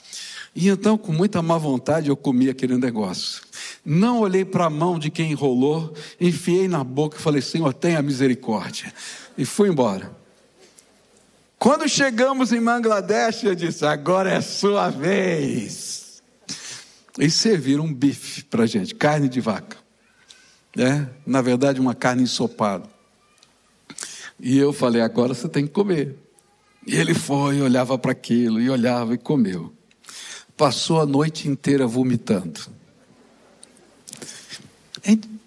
[0.56, 3.41] E então, com muita má vontade, eu comi aquele negócio.
[3.84, 8.01] Não olhei para a mão de quem enrolou, enfiei na boca e falei, Senhor, tenha
[8.01, 8.93] misericórdia.
[9.38, 10.15] E fui embora.
[11.60, 16.04] Quando chegamos em Bangladesh, eu disse, agora é sua vez.
[17.17, 19.78] E serviram um bife para gente, carne de vaca.
[20.78, 22.89] É, na verdade, uma carne ensopada.
[24.39, 26.17] E eu falei, agora você tem que comer.
[26.86, 29.73] E ele foi, olhava para aquilo, e olhava e comeu.
[30.58, 32.60] Passou a noite inteira vomitando.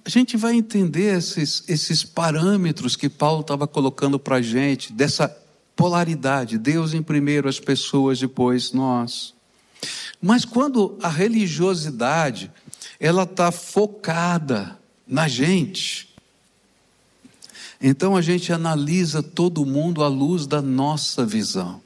[0.05, 5.29] A gente vai entender esses, esses parâmetros que Paulo estava colocando para a gente, dessa
[5.77, 9.35] polaridade: Deus em primeiro, as pessoas depois, nós.
[10.21, 12.51] Mas quando a religiosidade
[12.99, 16.09] ela está focada na gente,
[17.81, 21.81] então a gente analisa todo mundo à luz da nossa visão.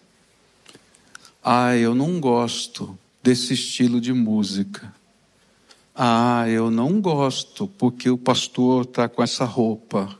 [1.44, 4.94] Ah, eu não gosto desse estilo de música.
[5.94, 10.18] Ah, eu não gosto porque o pastor está com essa roupa.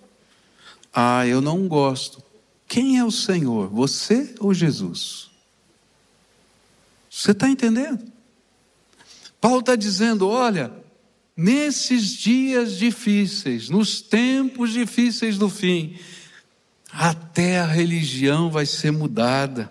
[0.93, 2.23] Ah, eu não gosto.
[2.69, 3.69] Quem é o Senhor?
[3.69, 5.32] Você ou Jesus?
[7.15, 8.11] Você está entendendo?
[9.39, 10.73] Paulo está dizendo: olha,
[11.37, 15.99] nesses dias difíceis, nos tempos difíceis do fim,
[16.91, 19.71] até a religião vai ser mudada.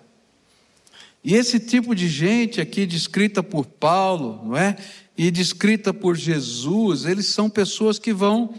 [1.23, 4.77] E esse tipo de gente aqui descrita por Paulo, não é?
[5.17, 8.53] E descrita por Jesus, eles são pessoas que vão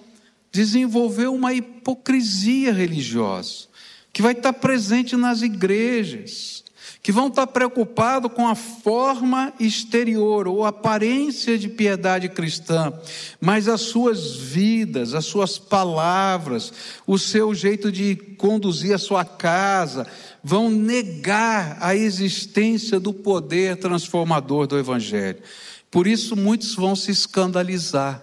[0.50, 3.70] desenvolver uma hipocrisia religiosa.
[4.12, 6.61] que vai estar presente nas igrejas,
[7.02, 12.92] que vão estar preocupados com a forma exterior ou aparência de piedade cristã,
[13.40, 16.72] mas as suas vidas, as suas palavras,
[17.04, 20.06] o seu jeito de conduzir a sua casa,
[20.44, 25.42] vão negar a existência do poder transformador do Evangelho.
[25.90, 28.22] Por isso, muitos vão se escandalizar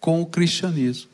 [0.00, 1.10] com o cristianismo.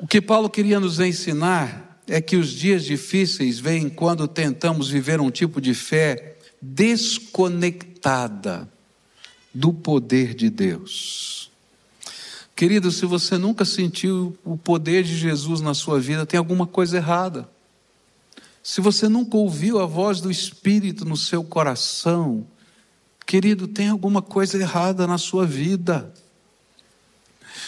[0.00, 5.20] O que Paulo queria nos ensinar é que os dias difíceis vêm quando tentamos viver
[5.20, 8.68] um tipo de fé desconectada
[9.54, 11.50] do poder de Deus.
[12.54, 16.96] Querido, se você nunca sentiu o poder de Jesus na sua vida, tem alguma coisa
[16.96, 17.48] errada.
[18.62, 22.46] Se você nunca ouviu a voz do Espírito no seu coração,
[23.26, 26.12] querido, tem alguma coisa errada na sua vida.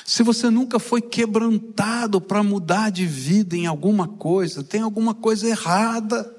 [0.04, 5.48] Se você nunca foi quebrantado para mudar de vida em alguma coisa, tem alguma coisa
[5.48, 6.30] errada.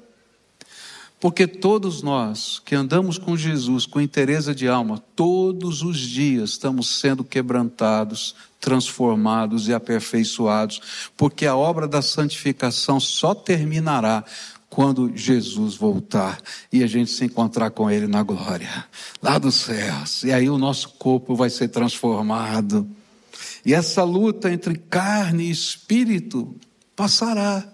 [1.18, 7.00] Porque todos nós que andamos com Jesus com interesse de alma, todos os dias estamos
[7.00, 14.24] sendo quebrantados, transformados e aperfeiçoados, porque a obra da santificação só terminará
[14.68, 16.38] quando Jesus voltar
[16.72, 18.84] e a gente se encontrar com Ele na glória,
[19.22, 20.22] lá dos céus.
[20.22, 22.86] E aí o nosso corpo vai ser transformado.
[23.66, 26.54] E essa luta entre carne e espírito
[26.94, 27.66] passará.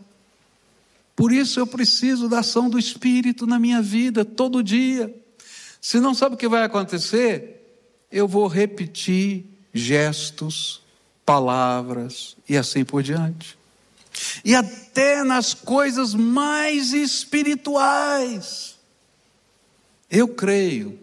[1.14, 5.14] Por isso eu preciso da ação do espírito na minha vida todo dia.
[5.82, 7.62] Se não sabe o que vai acontecer,
[8.10, 10.80] eu vou repetir gestos,
[11.26, 13.58] palavras e assim por diante.
[14.42, 18.78] E até nas coisas mais espirituais.
[20.10, 21.01] Eu creio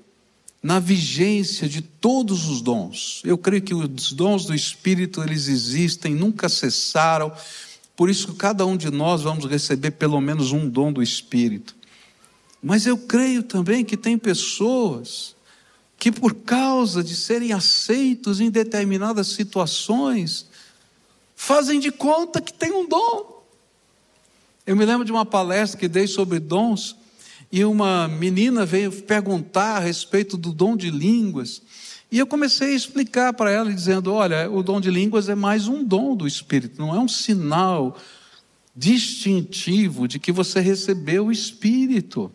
[0.61, 3.21] na vigência de todos os dons.
[3.23, 7.31] Eu creio que os dons do Espírito eles existem, nunca cessaram.
[7.95, 11.75] Por isso cada um de nós vamos receber pelo menos um dom do Espírito.
[12.61, 15.35] Mas eu creio também que tem pessoas
[15.99, 20.47] que por causa de serem aceitos em determinadas situações,
[21.35, 23.43] fazem de conta que tem um dom.
[24.65, 26.95] Eu me lembro de uma palestra que dei sobre dons,
[27.51, 31.61] e uma menina veio perguntar a respeito do dom de línguas.
[32.11, 35.67] E eu comecei a explicar para ela, dizendo: olha, o dom de línguas é mais
[35.67, 37.97] um dom do Espírito, não é um sinal
[38.75, 42.31] distintivo de que você recebeu o Espírito.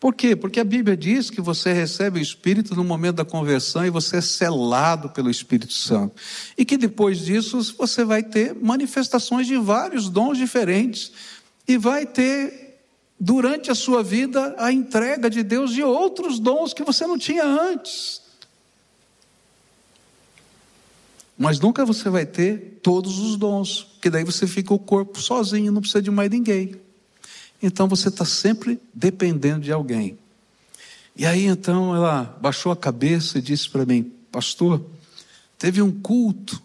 [0.00, 0.36] Por quê?
[0.36, 4.18] Porque a Bíblia diz que você recebe o Espírito no momento da conversão e você
[4.18, 6.14] é selado pelo Espírito Santo.
[6.58, 11.10] E que depois disso você vai ter manifestações de vários dons diferentes.
[11.66, 12.63] E vai ter
[13.18, 17.44] durante a sua vida a entrega de Deus de outros dons que você não tinha
[17.44, 18.22] antes.
[21.36, 25.72] Mas nunca você vai ter todos os dons, porque daí você fica o corpo sozinho,
[25.72, 26.76] não precisa de mais ninguém.
[27.62, 30.18] Então você está sempre dependendo de alguém.
[31.16, 34.84] E aí então ela baixou a cabeça e disse para mim, pastor,
[35.58, 36.62] teve um culto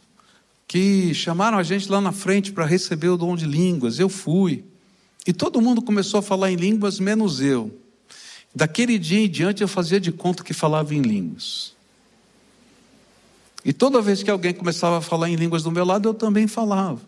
[0.68, 3.98] que chamaram a gente lá na frente para receber o dom de línguas.
[3.98, 4.64] Eu fui.
[5.26, 7.72] E todo mundo começou a falar em línguas, menos eu.
[8.54, 11.74] Daquele dia em diante eu fazia de conta que falava em línguas.
[13.64, 16.48] E toda vez que alguém começava a falar em línguas do meu lado, eu também
[16.48, 17.02] falava.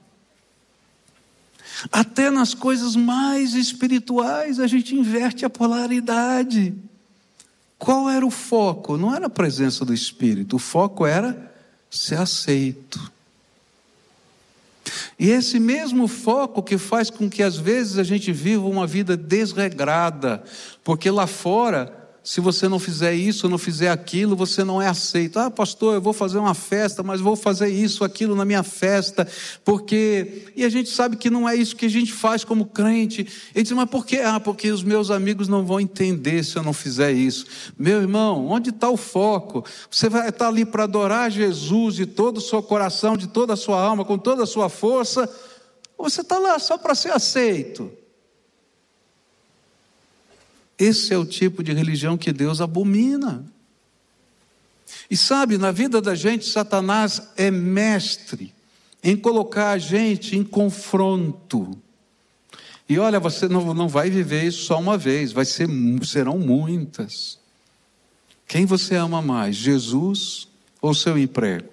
[1.92, 6.76] Até nas coisas mais espirituais a gente inverte a polaridade.
[7.80, 8.98] Qual era o foco?
[8.98, 11.52] Não era a presença do Espírito, o foco era
[11.90, 13.12] ser aceito.
[15.18, 19.16] E esse mesmo foco que faz com que às vezes a gente viva uma vida
[19.16, 20.44] desregrada,
[20.84, 25.40] porque lá fora se você não fizer isso, não fizer aquilo, você não é aceito.
[25.40, 29.28] Ah, pastor, eu vou fazer uma festa, mas vou fazer isso, aquilo na minha festa,
[29.66, 30.46] porque.
[30.56, 33.28] E a gente sabe que não é isso que a gente faz como crente.
[33.56, 34.22] Ele diz, mas por quê?
[34.24, 37.46] Ah, porque os meus amigos não vão entender se eu não fizer isso.
[37.78, 39.66] Meu irmão, onde está o foco?
[39.90, 43.58] Você vai estar ali para adorar Jesus de todo o seu coração, de toda a
[43.58, 45.28] sua alma, com toda a sua força,
[45.98, 48.01] ou você está lá só para ser aceito?
[50.82, 53.46] Esse é o tipo de religião que Deus abomina.
[55.12, 58.52] E sabe, na vida da gente, Satanás é mestre
[59.04, 61.78] em colocar a gente em confronto.
[62.90, 65.70] E olha, você não, não vai viver isso só uma vez, vai ser,
[66.04, 67.38] serão muitas.
[68.48, 70.48] Quem você ama mais, Jesus
[70.82, 71.70] ou seu emprego?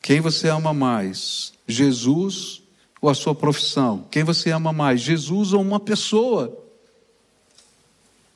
[0.00, 2.62] Quem você ama mais, Jesus
[3.02, 4.06] ou a sua profissão?
[4.12, 6.67] Quem você ama mais, Jesus ou uma pessoa?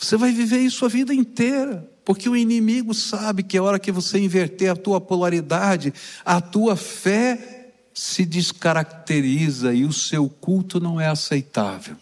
[0.03, 3.93] Você vai viver isso a vida inteira, porque o inimigo sabe que a hora que
[3.93, 5.95] você inverter a tua polaridade,
[6.25, 11.97] a tua fé se descaracteriza e o seu culto não é aceitável.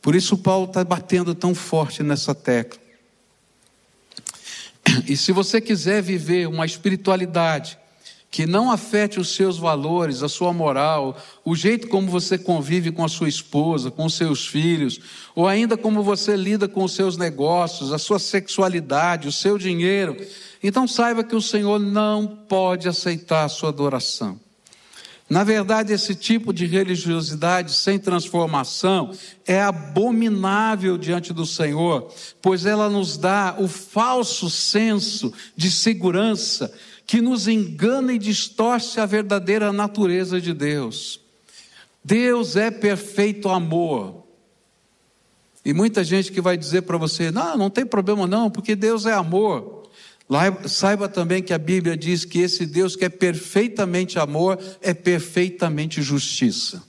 [0.00, 2.80] Por isso, Paulo está batendo tão forte nessa tecla.
[5.06, 7.78] E se você quiser viver uma espiritualidade
[8.34, 13.04] que não afete os seus valores, a sua moral, o jeito como você convive com
[13.04, 14.98] a sua esposa, com os seus filhos,
[15.36, 20.16] ou ainda como você lida com os seus negócios, a sua sexualidade, o seu dinheiro,
[20.60, 24.40] então saiba que o Senhor não pode aceitar a sua adoração.
[25.30, 29.12] Na verdade, esse tipo de religiosidade sem transformação
[29.46, 32.12] é abominável diante do Senhor,
[32.42, 36.74] pois ela nos dá o falso senso de segurança
[37.06, 41.20] que nos engana e distorce a verdadeira natureza de Deus.
[42.02, 44.24] Deus é perfeito amor.
[45.64, 49.06] E muita gente que vai dizer para você: não, não tem problema não, porque Deus
[49.06, 49.84] é amor.
[50.66, 56.02] Saiba também que a Bíblia diz que esse Deus que é perfeitamente amor é perfeitamente
[56.02, 56.82] justiça.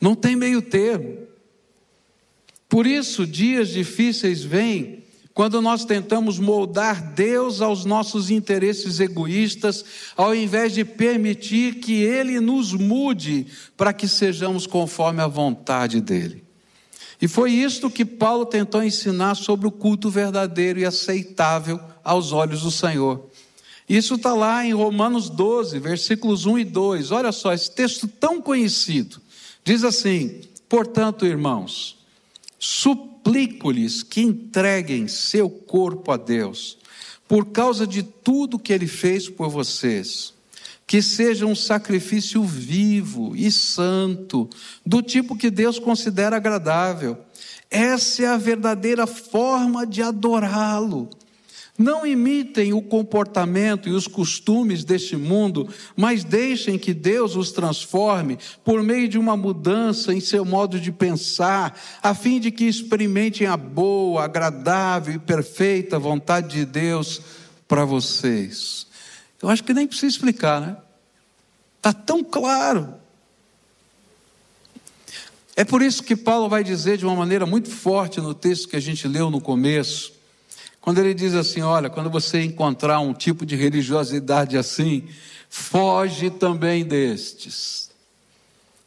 [0.00, 1.18] Não tem meio termo.
[2.68, 5.01] Por isso, dias difíceis vêm
[5.34, 9.84] quando nós tentamos moldar Deus aos nossos interesses egoístas,
[10.16, 16.44] ao invés de permitir que Ele nos mude para que sejamos conforme a vontade dEle.
[17.20, 22.62] E foi isto que Paulo tentou ensinar sobre o culto verdadeiro e aceitável aos olhos
[22.62, 23.30] do Senhor.
[23.88, 27.10] Isso está lá em Romanos 12, versículos 1 e 2.
[27.10, 29.20] Olha só, esse texto tão conhecido.
[29.64, 31.98] Diz assim: Portanto, irmãos,
[33.22, 36.78] suplico-lhes que entreguem seu corpo a Deus,
[37.28, 40.34] por causa de tudo que ele fez por vocês.
[40.86, 44.50] Que seja um sacrifício vivo e santo,
[44.84, 47.16] do tipo que Deus considera agradável.
[47.70, 51.08] Essa é a verdadeira forma de adorá-lo.
[51.78, 58.38] Não imitem o comportamento e os costumes deste mundo, mas deixem que Deus os transforme
[58.62, 63.46] por meio de uma mudança em seu modo de pensar, a fim de que experimentem
[63.46, 67.22] a boa, agradável e perfeita vontade de Deus
[67.66, 68.86] para vocês.
[69.42, 70.76] Eu acho que nem precisa explicar, né?
[71.78, 72.94] Está tão claro.
[75.56, 78.76] É por isso que Paulo vai dizer de uma maneira muito forte no texto que
[78.76, 80.21] a gente leu no começo
[80.82, 85.04] quando ele diz assim: olha, quando você encontrar um tipo de religiosidade assim,
[85.48, 87.90] foge também destes.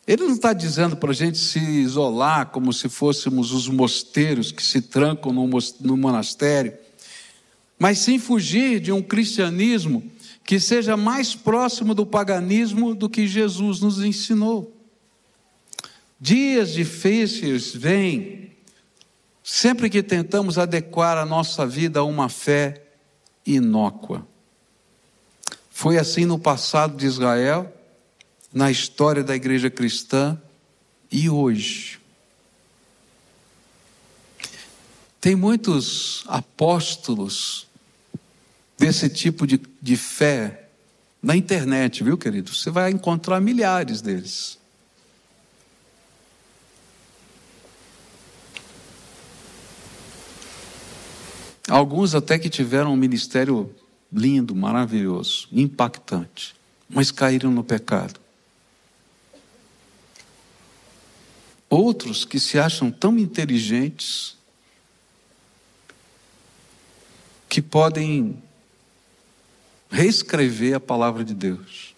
[0.05, 4.61] Ele não está dizendo para a gente se isolar como se fôssemos os mosteiros que
[4.61, 6.73] se trancam no monastério,
[7.79, 10.03] mas sim fugir de um cristianismo
[10.43, 14.71] que seja mais próximo do paganismo do que Jesus nos ensinou.
[16.19, 18.44] Dias difíceis vêm
[19.47, 22.81] sempre que tentamos adequar a nossa vida a uma fé
[23.45, 24.27] inócua.
[25.69, 27.71] Foi assim no passado de Israel,
[28.51, 30.41] na história da igreja cristã
[31.11, 31.99] e hoje.
[35.21, 37.67] Tem muitos apóstolos
[38.79, 40.69] desse tipo de, de fé
[41.21, 42.51] na internet, viu, querido?
[42.51, 44.57] Você vai encontrar milhares deles.
[51.67, 53.73] Alguns até que tiveram um ministério
[54.11, 56.55] lindo, maravilhoso, impactante,
[56.87, 58.19] mas caíram no pecado.
[61.69, 64.37] Outros que se acham tão inteligentes
[67.49, 68.41] que podem
[69.89, 71.95] reescrever a palavra de Deus.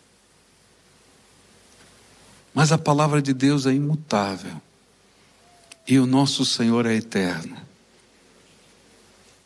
[2.54, 4.62] Mas a palavra de Deus é imutável.
[5.88, 7.58] E o nosso Senhor é eterno.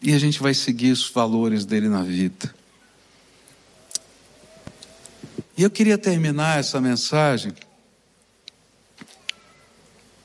[0.02, 2.54] E a gente vai seguir os valores dele na vida.
[5.58, 7.54] E eu queria terminar essa mensagem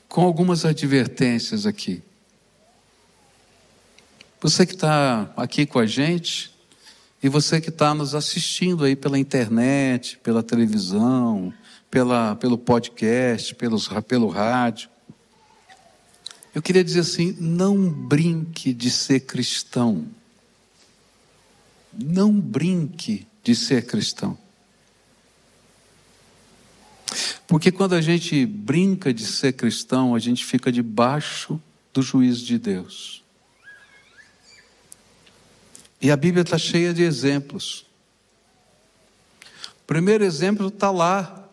[0.08, 2.02] com algumas advertências aqui.
[4.40, 6.54] Você que está aqui com a gente
[7.22, 11.52] e você que está nos assistindo aí pela internet, pela televisão,
[11.90, 14.88] pela, pelo podcast, pelos, pelo rádio.
[16.56, 20.08] Eu queria dizer assim: não brinque de ser cristão.
[21.92, 24.38] Não brinque de ser cristão.
[27.46, 31.60] Porque quando a gente brinca de ser cristão, a gente fica debaixo
[31.92, 33.22] do juízo de Deus.
[36.00, 37.84] E a Bíblia está cheia de exemplos.
[39.82, 41.45] O primeiro exemplo está lá,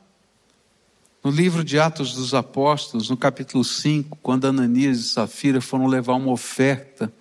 [1.24, 6.16] no livro de Atos dos Apóstolos, no capítulo 5, quando Ananias e Safira foram levar
[6.16, 7.12] uma oferta,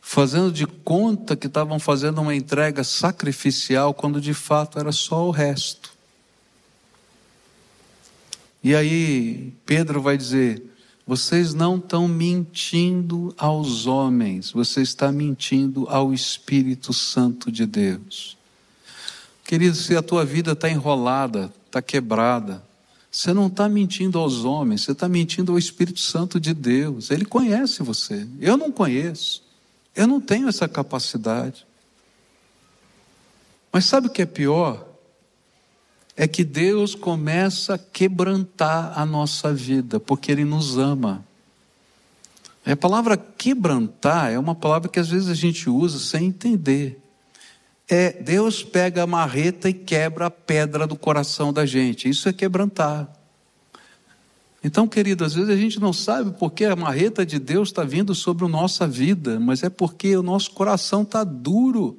[0.00, 5.30] fazendo de conta que estavam fazendo uma entrega sacrificial, quando de fato era só o
[5.30, 5.92] resto.
[8.64, 10.60] E aí Pedro vai dizer:
[11.06, 18.36] vocês não estão mentindo aos homens, você está mentindo ao Espírito Santo de Deus.
[19.44, 22.66] Querido, se a tua vida está enrolada, está quebrada,
[23.18, 27.10] você não está mentindo aos homens, você está mentindo ao Espírito Santo de Deus.
[27.10, 29.42] Ele conhece você, eu não conheço,
[29.96, 31.66] eu não tenho essa capacidade.
[33.72, 34.88] Mas sabe o que é pior?
[36.18, 41.24] é que Deus começa a quebrantar a nossa vida, porque Ele nos ama.
[42.66, 47.00] A palavra quebrantar é uma palavra que às vezes a gente usa sem entender.
[47.88, 52.08] É Deus pega a marreta e quebra a pedra do coração da gente.
[52.08, 53.10] Isso é quebrantar.
[54.62, 58.14] Então, querido, às vezes a gente não sabe porque a marreta de Deus está vindo
[58.14, 61.96] sobre a nossa vida, mas é porque o nosso coração está duro.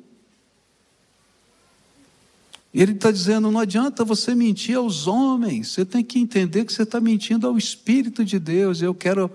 [2.74, 6.84] Ele está dizendo: não adianta você mentir aos homens, você tem que entender que você
[6.84, 8.82] está mentindo ao Espírito de Deus.
[8.82, 9.32] Eu quero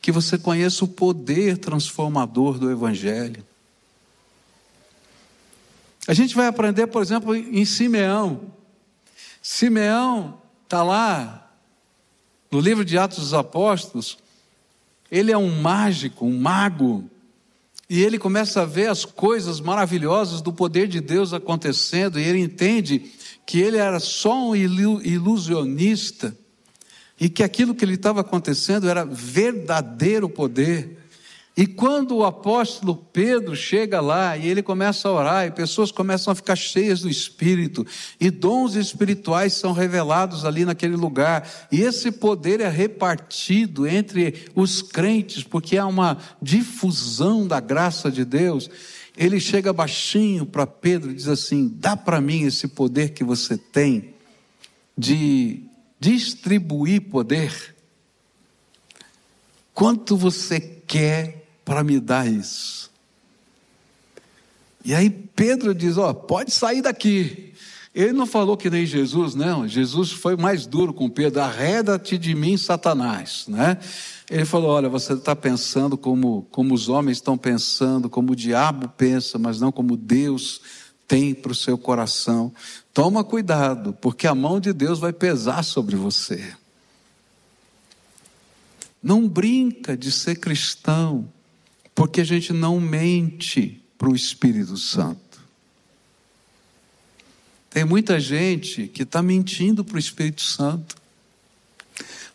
[0.00, 3.42] que você conheça o poder transformador do Evangelho.
[6.06, 8.52] A gente vai aprender, por exemplo, em Simeão.
[9.40, 11.50] Simeão está lá
[12.50, 14.18] no livro de Atos dos Apóstolos.
[15.10, 17.08] Ele é um mágico, um mago.
[17.88, 22.38] E ele começa a ver as coisas maravilhosas do poder de Deus acontecendo, e ele
[22.38, 23.12] entende
[23.46, 26.36] que ele era só um ilusionista,
[27.20, 31.03] e que aquilo que ele estava acontecendo era verdadeiro poder.
[31.56, 36.32] E quando o apóstolo Pedro chega lá e ele começa a orar, e pessoas começam
[36.32, 37.86] a ficar cheias do Espírito,
[38.18, 44.82] e dons espirituais são revelados ali naquele lugar, e esse poder é repartido entre os
[44.82, 48.68] crentes, porque há uma difusão da graça de Deus.
[49.16, 53.56] Ele chega baixinho para Pedro e diz assim: dá para mim esse poder que você
[53.56, 54.12] tem
[54.98, 55.62] de
[56.00, 57.76] distribuir poder.
[59.72, 62.90] Quanto você quer para me dar isso.
[64.84, 67.52] E aí Pedro diz: Ó, pode sair daqui.
[67.94, 69.68] Ele não falou que nem Jesus, não.
[69.68, 73.78] Jesus foi mais duro com Pedro: arreda-te de mim, Satanás, né?
[74.30, 78.88] Ele falou: Olha, você está pensando como, como os homens estão pensando, como o diabo
[78.88, 80.60] pensa, mas não como Deus
[81.06, 82.52] tem para o seu coração.
[82.92, 86.54] Toma cuidado, porque a mão de Deus vai pesar sobre você.
[89.02, 91.28] Não brinca de ser cristão.
[92.04, 95.40] Porque a gente não mente para o Espírito Santo.
[97.70, 100.96] Tem muita gente que está mentindo para o Espírito Santo.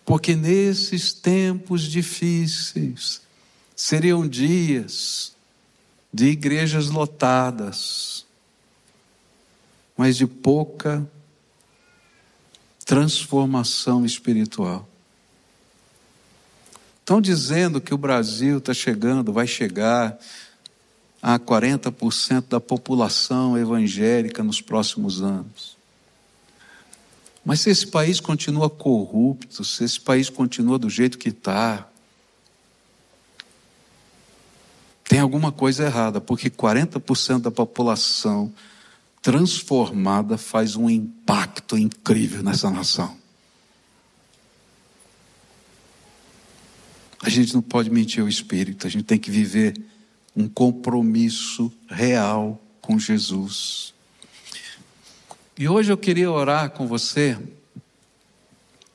[0.03, 3.21] Porque nesses tempos difíceis,
[3.75, 5.35] seriam dias
[6.11, 8.25] de igrejas lotadas,
[9.95, 11.07] mas de pouca
[12.87, 14.88] transformação espiritual.
[17.09, 20.15] Estão dizendo que o Brasil está chegando, vai chegar
[21.19, 25.75] a 40% da população evangélica nos próximos anos.
[27.43, 31.89] Mas se esse país continua corrupto, se esse país continua do jeito que está,
[35.03, 38.53] tem alguma coisa errada, porque 40% da população
[39.19, 43.18] transformada faz um impacto incrível nessa nação.
[47.21, 49.75] A gente não pode mentir ao espírito, a gente tem que viver
[50.35, 53.93] um compromisso real com Jesus.
[55.57, 57.37] E hoje eu queria orar com você,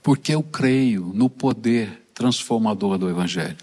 [0.02, 3.58] porque eu creio no poder transformador do Evangelho.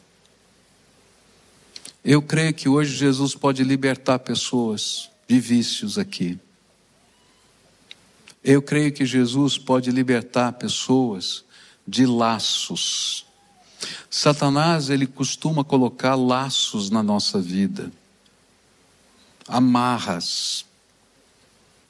[2.03, 6.37] Eu creio que hoje Jesus pode libertar pessoas de vícios aqui.
[8.43, 11.43] Eu creio que Jesus pode libertar pessoas
[11.87, 13.25] de laços
[14.09, 17.91] Satanás, ele costuma colocar laços na nossa vida,
[19.47, 20.65] amarras,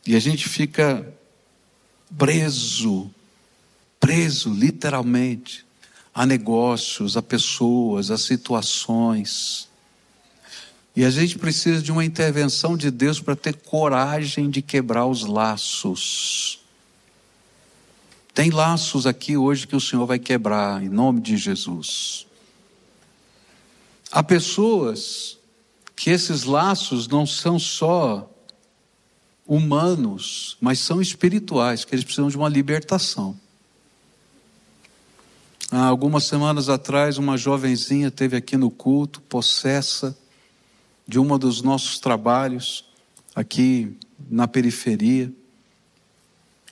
[0.05, 1.05] e a gente fica
[2.17, 3.09] preso,
[3.99, 5.65] preso literalmente
[6.13, 9.69] a negócios, a pessoas, a situações.
[10.95, 15.23] E a gente precisa de uma intervenção de Deus para ter coragem de quebrar os
[15.23, 16.60] laços.
[18.33, 22.25] Tem laços aqui hoje que o Senhor vai quebrar, em nome de Jesus.
[24.11, 25.37] Há pessoas
[25.95, 28.29] que esses laços não são só
[29.45, 33.37] humanos, mas são espirituais, que eles precisam de uma libertação.
[35.69, 40.17] Há algumas semanas atrás, uma jovenzinha teve aqui no culto, possessa
[41.07, 42.85] de um dos nossos trabalhos
[43.35, 43.97] aqui
[44.29, 45.31] na periferia.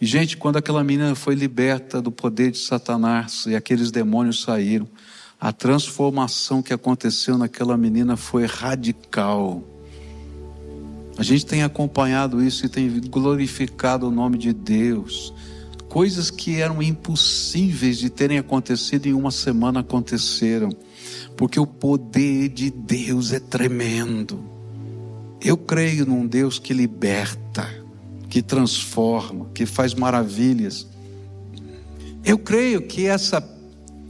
[0.02, 4.88] E, gente, quando aquela menina foi liberta do poder de Satanás e aqueles demônios saíram,
[5.40, 9.64] a transformação que aconteceu naquela menina foi radical.
[11.18, 15.34] A gente tem acompanhado isso e tem glorificado o nome de Deus.
[15.90, 20.70] Coisas que eram impossíveis de terem acontecido em uma semana aconteceram,
[21.36, 24.44] porque o poder de Deus é tremendo.
[25.42, 27.68] Eu creio num Deus que liberta,
[28.30, 30.88] que transforma, que faz maravilhas.
[32.24, 33.42] Eu creio que essa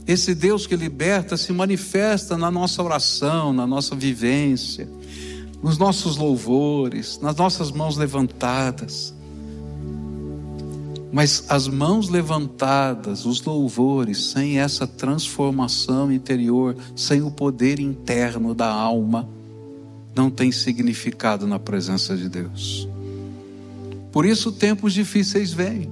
[0.06, 4.88] esse Deus que liberta se manifesta na nossa oração, na nossa vivência,
[5.62, 9.14] nos nossos louvores, nas nossas mãos levantadas.
[11.12, 18.68] Mas as mãos levantadas, os louvores, sem essa transformação interior, sem o poder interno da
[18.68, 19.28] alma,
[20.14, 22.88] não tem significado na presença de Deus.
[24.12, 25.90] Por isso tempos difíceis vêm.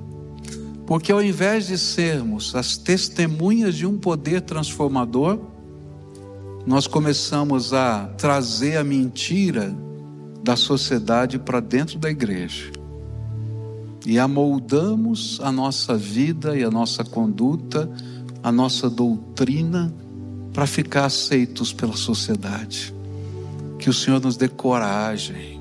[0.87, 5.39] Porque ao invés de sermos as testemunhas de um poder transformador,
[6.67, 9.75] nós começamos a trazer a mentira
[10.43, 12.73] da sociedade para dentro da igreja.
[14.07, 17.91] E amoldamos a nossa vida e a nossa conduta,
[18.43, 19.93] a nossa doutrina,
[20.53, 22.95] para ficar aceitos pela sociedade.
[23.79, 25.58] Que o Senhor nos dê coragem,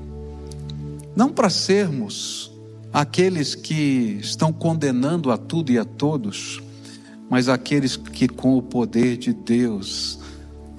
[1.18, 2.48] não para sermos
[2.92, 6.62] aqueles que estão condenando a tudo e a todos,
[7.28, 10.20] mas aqueles que, com o poder de Deus,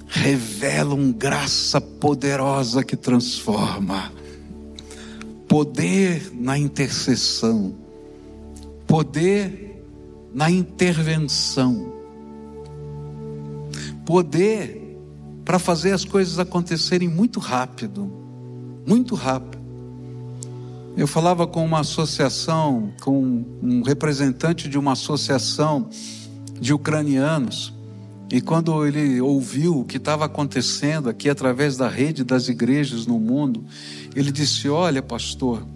[0.06, 4.10] revelam graça poderosa que transforma,
[5.46, 7.74] poder na intercessão,
[8.86, 9.84] poder
[10.32, 11.92] na intervenção,
[14.06, 14.96] poder
[15.44, 18.10] para fazer as coisas acontecerem muito rápido,
[18.86, 19.59] muito rápido.
[21.00, 25.88] Eu falava com uma associação, com um representante de uma associação
[26.60, 27.72] de ucranianos,
[28.30, 33.18] e quando ele ouviu o que estava acontecendo aqui através da rede das igrejas no
[33.18, 33.64] mundo,
[34.14, 35.66] ele disse: Olha, pastor,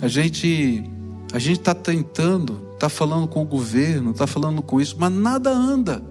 [0.00, 0.82] a gente
[1.34, 5.50] a gente está tentando, está falando com o governo, está falando com isso, mas nada
[5.50, 6.02] anda.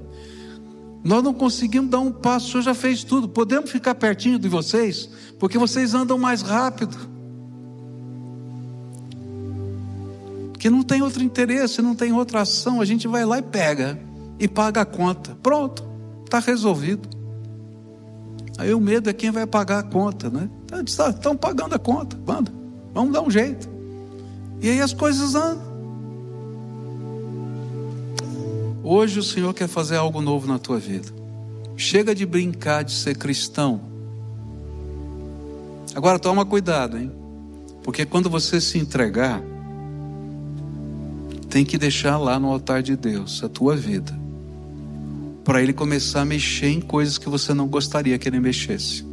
[1.03, 3.27] Nós não conseguimos dar um passo, o senhor já fez tudo.
[3.27, 5.09] Podemos ficar pertinho de vocês,
[5.39, 7.10] porque vocês andam mais rápido.
[10.61, 13.99] Que não tem outro interesse, não tem outra ação, a gente vai lá e pega
[14.39, 15.35] e paga a conta.
[15.41, 15.83] Pronto,
[16.23, 17.09] está resolvido.
[18.59, 20.47] Aí o medo é quem vai pagar a conta, né?
[20.85, 22.53] Estão tá, pagando a conta, manda,
[22.93, 23.67] vamos dar um jeito.
[24.61, 25.65] E aí as coisas andam.
[28.83, 31.07] Hoje o Senhor quer fazer algo novo na tua vida.
[31.75, 33.81] Chega de brincar de ser cristão.
[35.95, 37.11] Agora toma cuidado, hein?
[37.81, 39.41] Porque quando você se entregar,
[41.51, 44.17] tem que deixar lá no altar de Deus a tua vida,
[45.43, 49.05] para Ele começar a mexer em coisas que você não gostaria que Ele mexesse.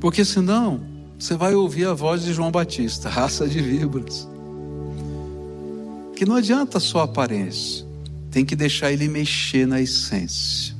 [0.00, 0.80] Porque senão,
[1.18, 4.26] você vai ouvir a voz de João Batista, raça de víboras.
[6.16, 7.84] Que não adianta só aparência,
[8.30, 10.74] tem que deixar Ele mexer na essência.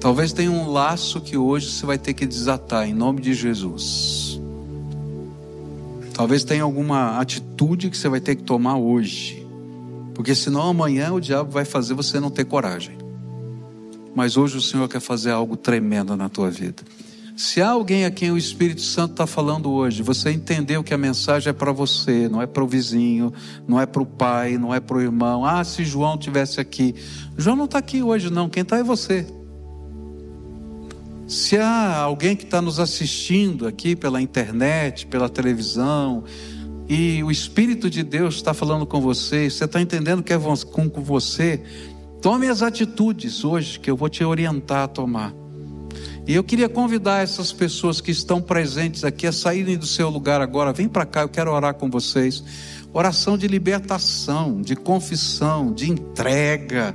[0.00, 4.40] Talvez tenha um laço que hoje você vai ter que desatar, em nome de Jesus.
[6.20, 9.42] Talvez tenha alguma atitude que você vai ter que tomar hoje.
[10.14, 12.98] Porque senão amanhã o diabo vai fazer você não ter coragem.
[14.14, 16.82] Mas hoje o Senhor quer fazer algo tremendo na tua vida.
[17.34, 20.98] Se há alguém a quem o Espírito Santo está falando hoje, você entendeu que a
[20.98, 23.32] mensagem é para você, não é para o vizinho,
[23.66, 25.42] não é para o pai, não é para o irmão.
[25.42, 26.94] Ah, se João tivesse aqui.
[27.38, 28.46] João não está aqui hoje, não.
[28.46, 29.26] Quem está é você.
[31.30, 36.24] Se há alguém que está nos assistindo aqui pela internet, pela televisão,
[36.88, 40.38] e o Espírito de Deus está falando com você, você está entendendo que é
[40.72, 41.62] com você,
[42.20, 45.32] tome as atitudes hoje que eu vou te orientar a tomar.
[46.26, 50.40] E eu queria convidar essas pessoas que estão presentes aqui a saírem do seu lugar
[50.40, 50.72] agora.
[50.72, 52.42] Vem para cá, eu quero orar com vocês.
[52.92, 56.92] Oração de libertação, de confissão, de entrega,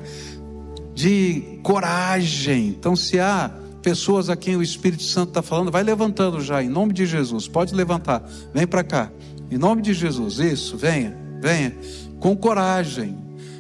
[0.94, 2.68] de coragem.
[2.68, 6.68] Então, se há pessoas a quem o Espírito Santo está falando, vai levantando já, em
[6.68, 7.48] nome de Jesus.
[7.48, 9.12] Pode levantar, vem para cá,
[9.52, 10.40] em nome de Jesus.
[10.40, 11.72] Isso, venha, venha,
[12.20, 13.16] com coragem.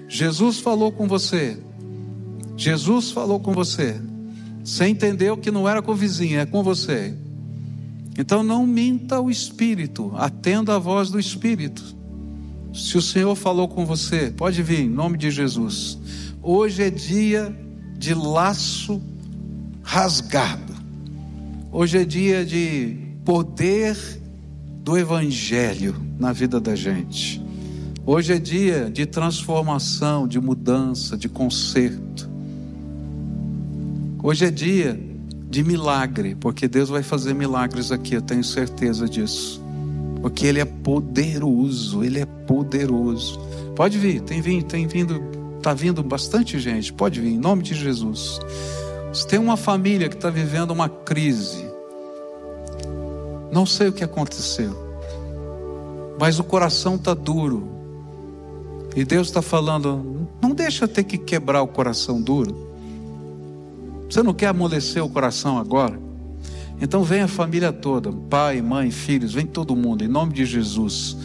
[0.07, 1.59] Jesus falou com você.
[2.57, 4.01] Jesus falou com você.
[4.63, 7.13] Você entendeu que não era com o vizinho, é com você.
[8.17, 11.83] Então não minta o Espírito, atenda a voz do Espírito.
[12.73, 15.99] Se o Senhor falou com você, pode vir, em nome de Jesus.
[16.41, 17.55] Hoje é dia
[17.95, 18.99] de laço
[19.85, 20.73] rasgado.
[21.71, 23.95] Hoje é dia de poder
[24.83, 27.41] do Evangelho na vida da gente.
[28.03, 32.27] Hoje é dia de transformação, de mudança, de conserto.
[34.21, 34.99] Hoje é dia
[35.49, 39.63] de milagre, porque Deus vai fazer milagres aqui, eu tenho certeza disso.
[40.19, 43.39] Porque Ele é poderoso, Ele é poderoso.
[43.75, 45.21] Pode vir, tem vindo, tem vindo,
[45.57, 48.39] está vindo bastante gente, pode vir, em nome de Jesus.
[49.15, 51.65] Se tem uma família que está vivendo uma crise,
[53.49, 54.75] não sei o que aconteceu,
[56.19, 57.65] mas o coração está duro,
[58.93, 62.67] e Deus está falando: não deixa ter que quebrar o coração duro.
[64.09, 65.97] Você não quer amolecer o coração agora?
[66.81, 71.15] Então vem a família toda, pai, mãe, filhos, vem todo mundo, em nome de Jesus.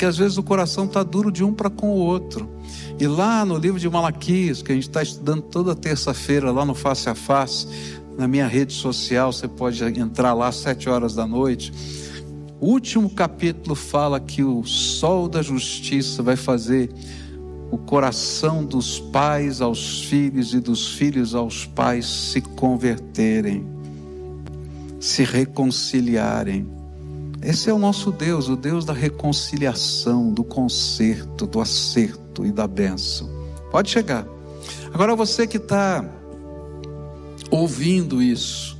[0.00, 2.48] Porque às vezes o coração está duro de um para com o outro.
[2.98, 6.74] E lá no livro de Malaquias, que a gente está estudando toda terça-feira, lá no
[6.74, 7.66] Face a Face,
[8.16, 11.70] na minha rede social, você pode entrar lá às sete horas da noite.
[12.58, 16.90] O último capítulo fala que o sol da justiça vai fazer
[17.70, 23.66] o coração dos pais aos filhos e dos filhos aos pais se converterem,
[24.98, 26.79] se reconciliarem.
[27.42, 32.66] Esse é o nosso Deus, o Deus da reconciliação, do conserto, do acerto e da
[32.66, 33.30] bênção.
[33.70, 34.26] Pode chegar.
[34.92, 36.04] Agora você que está
[37.50, 38.76] ouvindo isso,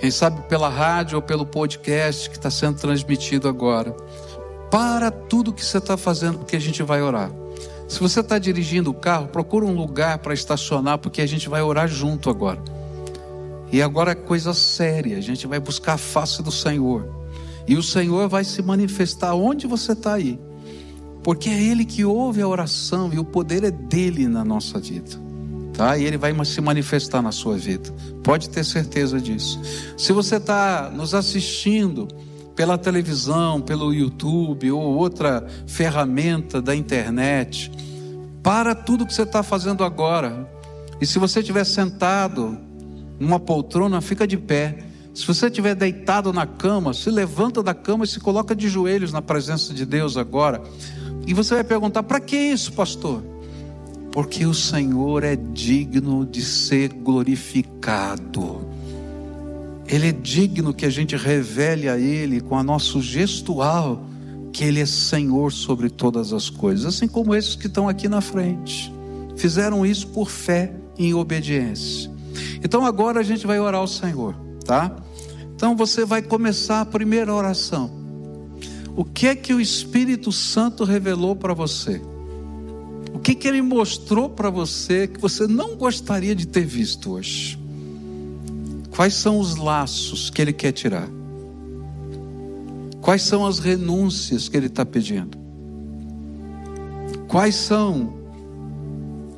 [0.00, 3.92] quem sabe pela rádio ou pelo podcast que está sendo transmitido agora.
[4.68, 7.30] Para tudo que você está fazendo, porque a gente vai orar.
[7.86, 11.62] Se você está dirigindo o carro, procura um lugar para estacionar, porque a gente vai
[11.62, 12.60] orar junto agora.
[13.70, 17.25] E agora é coisa séria, a gente vai buscar a face do Senhor.
[17.66, 20.38] E o Senhor vai se manifestar onde você está aí.
[21.22, 25.26] Porque é Ele que ouve a oração e o poder é dele na nossa vida
[25.76, 25.96] tá?
[25.96, 27.90] E ele vai se manifestar na sua vida.
[28.24, 29.60] Pode ter certeza disso.
[29.96, 32.08] Se você está nos assistindo
[32.56, 37.70] pela televisão, pelo YouTube ou outra ferramenta da internet,
[38.42, 40.48] para tudo que você está fazendo agora.
[41.00, 42.58] E se você estiver sentado
[43.20, 44.78] numa poltrona, fica de pé.
[45.16, 49.12] Se você estiver deitado na cama, se levanta da cama e se coloca de joelhos
[49.12, 50.62] na presença de Deus agora.
[51.26, 53.22] E você vai perguntar: para que isso, pastor?
[54.16, 58.66] porque o Senhor é digno de ser glorificado.
[59.86, 64.06] Ele é digno que a gente revele a Ele com a nosso gestual
[64.54, 68.22] que Ele é Senhor sobre todas as coisas, assim como esses que estão aqui na
[68.22, 68.90] frente.
[69.36, 72.10] Fizeram isso por fé e em obediência.
[72.64, 74.96] Então agora a gente vai orar ao Senhor, tá?
[75.56, 77.90] Então você vai começar a primeira oração.
[78.94, 82.00] O que é que o Espírito Santo revelou para você?
[83.14, 87.58] O que, que ele mostrou para você que você não gostaria de ter visto hoje?
[88.90, 91.08] Quais são os laços que ele quer tirar?
[93.00, 95.38] Quais são as renúncias que ele está pedindo?
[97.28, 98.12] Quais são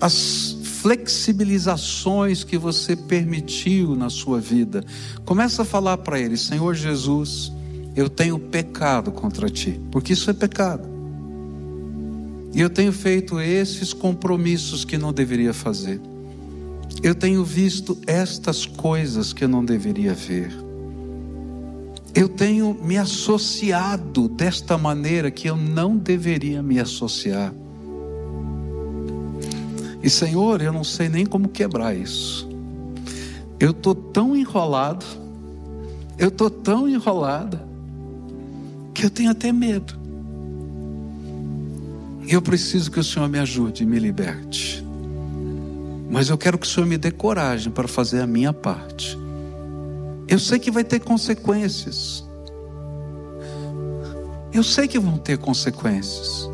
[0.00, 4.85] as flexibilizações que você permitiu na sua vida?
[5.24, 7.53] Começa a falar para ele: Senhor Jesus,
[7.97, 10.89] eu tenho pecado contra ti, porque isso é pecado.
[12.55, 16.01] E eu tenho feito esses compromissos que não deveria fazer.
[17.03, 20.53] Eu tenho visto estas coisas que eu não deveria ver.
[22.14, 27.53] Eu tenho me associado desta maneira que eu não deveria me associar.
[30.09, 32.48] E Senhor, eu não sei nem como quebrar isso.
[33.61, 35.04] Eu estou tão enrolado,
[36.16, 37.62] eu estou tão enrolada,
[38.94, 39.92] que eu tenho até medo.
[42.26, 44.82] Eu preciso que o Senhor me ajude e me liberte.
[46.09, 49.14] Mas eu quero que o Senhor me dê coragem para fazer a minha parte.
[50.26, 52.24] Eu sei que vai ter consequências.
[54.54, 56.48] Eu sei que vão ter consequências.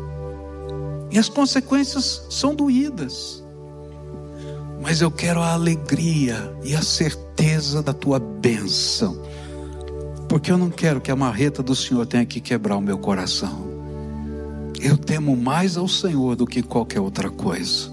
[1.09, 3.44] E as consequências são doídas.
[4.85, 9.19] Mas eu quero a alegria e a certeza da tua bênção.
[10.29, 13.65] Porque eu não quero que a marreta do Senhor tenha que quebrar o meu coração.
[14.79, 17.91] Eu temo mais ao Senhor do que qualquer outra coisa.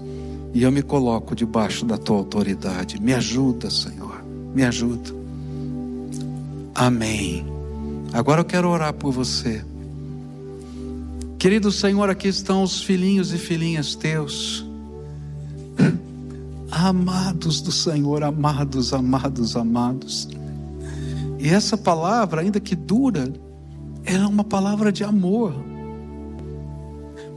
[0.53, 3.01] E eu me coloco debaixo da tua autoridade.
[3.01, 4.23] Me ajuda, Senhor.
[4.53, 5.09] Me ajuda.
[6.75, 7.43] Amém.
[8.13, 9.65] Agora eu quero orar por você.
[11.39, 14.71] Querido Senhor, aqui estão os filhinhos e filhinhas teus.
[16.83, 20.27] Amados do Senhor, amados, amados, amados.
[21.39, 23.31] E essa palavra, ainda que dura,
[24.03, 25.53] é uma palavra de amor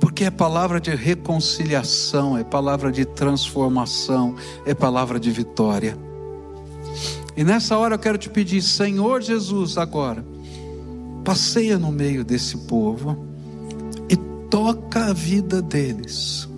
[0.00, 4.34] porque é palavra de reconciliação, é palavra de transformação,
[4.64, 5.96] é palavra de vitória.
[7.36, 10.24] E nessa hora eu quero te pedir, Senhor Jesus, agora,
[11.24, 13.26] passeia no meio desse povo
[14.08, 14.16] e
[14.50, 16.48] toca a vida deles.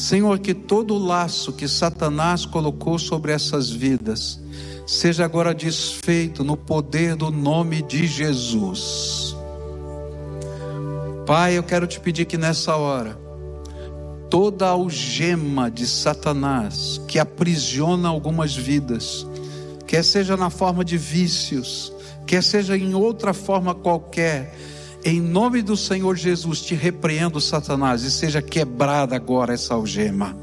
[0.00, 4.40] Senhor, que todo o laço que Satanás colocou sobre essas vidas
[4.86, 9.36] seja agora desfeito no poder do nome de Jesus.
[11.26, 13.14] Pai, eu quero te pedir que nessa hora,
[14.30, 19.26] toda algema de Satanás que aprisiona algumas vidas,
[19.86, 21.92] quer seja na forma de vícios,
[22.26, 24.56] quer seja em outra forma qualquer,
[25.04, 30.36] em nome do Senhor Jesus, te repreendo, Satanás, e seja quebrada agora essa algema.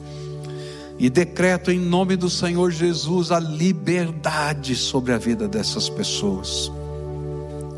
[0.97, 6.71] E decreto em nome do Senhor Jesus a liberdade sobre a vida dessas pessoas.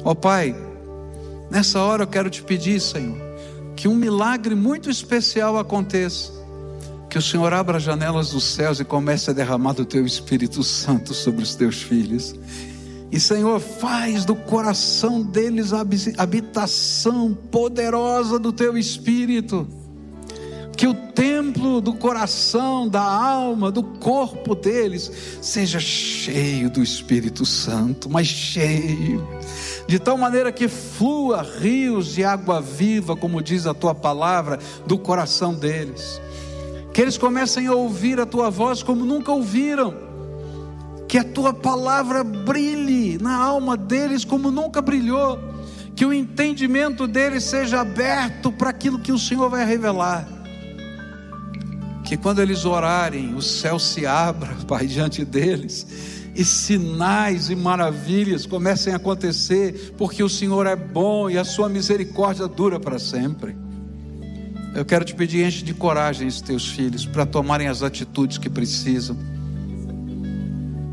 [0.05, 0.55] Ó oh, Pai,
[1.51, 3.17] nessa hora eu quero te pedir, Senhor,
[3.75, 6.39] que um milagre muito especial aconteça.
[7.09, 10.63] Que o Senhor abra as janelas dos céus e comece a derramar do teu Espírito
[10.63, 12.35] Santo sobre os teus filhos.
[13.11, 15.81] E Senhor, faz do coração deles a
[16.17, 19.67] habitação poderosa do teu Espírito
[20.79, 28.09] que o templo do coração, da alma, do corpo deles seja cheio do Espírito Santo,
[28.09, 29.27] mas cheio,
[29.85, 34.57] de tal maneira que flua rios de água viva, como diz a tua palavra,
[34.87, 36.21] do coração deles.
[36.93, 40.08] Que eles comecem a ouvir a tua voz como nunca ouviram.
[41.09, 45.37] Que a tua palavra brilhe na alma deles como nunca brilhou.
[45.93, 50.39] Que o entendimento deles seja aberto para aquilo que o Senhor vai revelar
[52.09, 55.85] que quando eles orarem, o céu se abra, Pai, diante deles,
[56.35, 61.69] e sinais e maravilhas comecem a acontecer, porque o Senhor é bom e a sua
[61.69, 63.55] misericórdia dura para sempre.
[64.73, 68.49] Eu quero te pedir, enche de coragem os teus filhos para tomarem as atitudes que
[68.49, 69.15] precisam.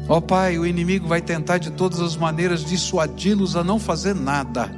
[0.08, 4.14] Ó oh, Pai, o inimigo vai tentar de todas as maneiras dissuadi-los a não fazer
[4.14, 4.70] nada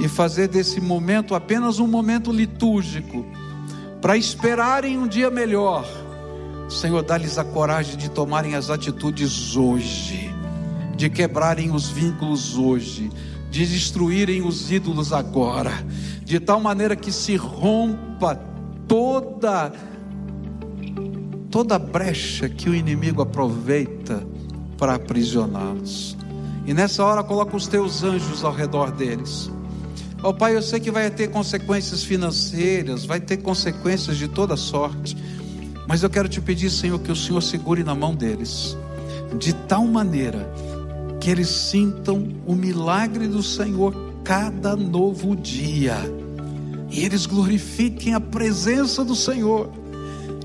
[0.00, 3.26] e fazer desse momento apenas um momento litúrgico
[4.00, 5.86] para esperarem um dia melhor.
[6.70, 10.32] Senhor, dá-lhes a coragem de tomarem as atitudes hoje,
[10.96, 13.10] de quebrarem os vínculos hoje,
[13.50, 15.72] de destruírem os ídolos agora,
[16.24, 18.40] de tal maneira que se rompa
[18.88, 19.70] toda
[21.50, 24.26] toda brecha que o inimigo aproveita
[24.78, 26.16] para aprisioná-los.
[26.66, 29.50] E nessa hora coloca os teus anjos ao redor deles.
[30.22, 34.56] Ó oh, Pai, eu sei que vai ter consequências financeiras, vai ter consequências de toda
[34.56, 35.16] sorte,
[35.86, 38.76] mas eu quero te pedir, Senhor, que o Senhor segure na mão deles,
[39.38, 40.50] de tal maneira
[41.20, 45.96] que eles sintam o milagre do Senhor cada novo dia,
[46.90, 49.70] e eles glorifiquem a presença do Senhor,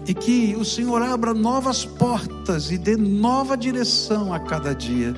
[0.08, 5.14] e que o Senhor abra novas portas e dê nova direção a cada dia.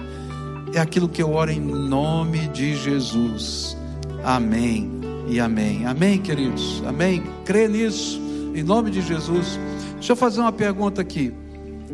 [0.73, 3.77] É aquilo que eu oro em nome de Jesus.
[4.23, 4.91] Amém
[5.27, 5.85] e amém.
[5.85, 6.83] Amém, queridos.
[6.85, 7.23] Amém.
[7.45, 8.19] Crê nisso,
[8.53, 9.59] em nome de Jesus.
[9.93, 11.33] Deixa eu fazer uma pergunta aqui.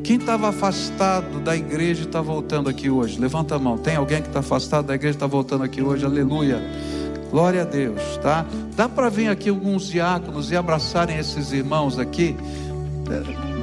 [0.04, 3.20] Quem estava afastado da igreja está voltando aqui hoje?
[3.20, 3.78] Levanta a mão.
[3.78, 6.06] Tem alguém que está afastado da igreja e está voltando aqui hoje?
[6.06, 6.62] Aleluia.
[7.30, 8.46] Glória a Deus, tá?
[8.76, 12.36] Dá para vir aqui alguns diáconos e abraçarem esses irmãos aqui?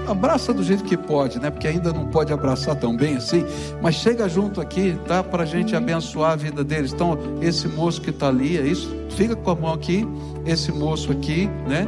[0.07, 1.51] Abraça do jeito que pode, né?
[1.51, 3.45] Porque ainda não pode abraçar tão bem assim,
[3.83, 5.23] mas chega junto aqui, tá?
[5.23, 6.93] Para a gente abençoar a vida deles.
[6.93, 8.95] Então, esse moço que está ali, é isso?
[9.11, 10.07] Fica com a mão aqui,
[10.45, 11.87] esse moço aqui, né?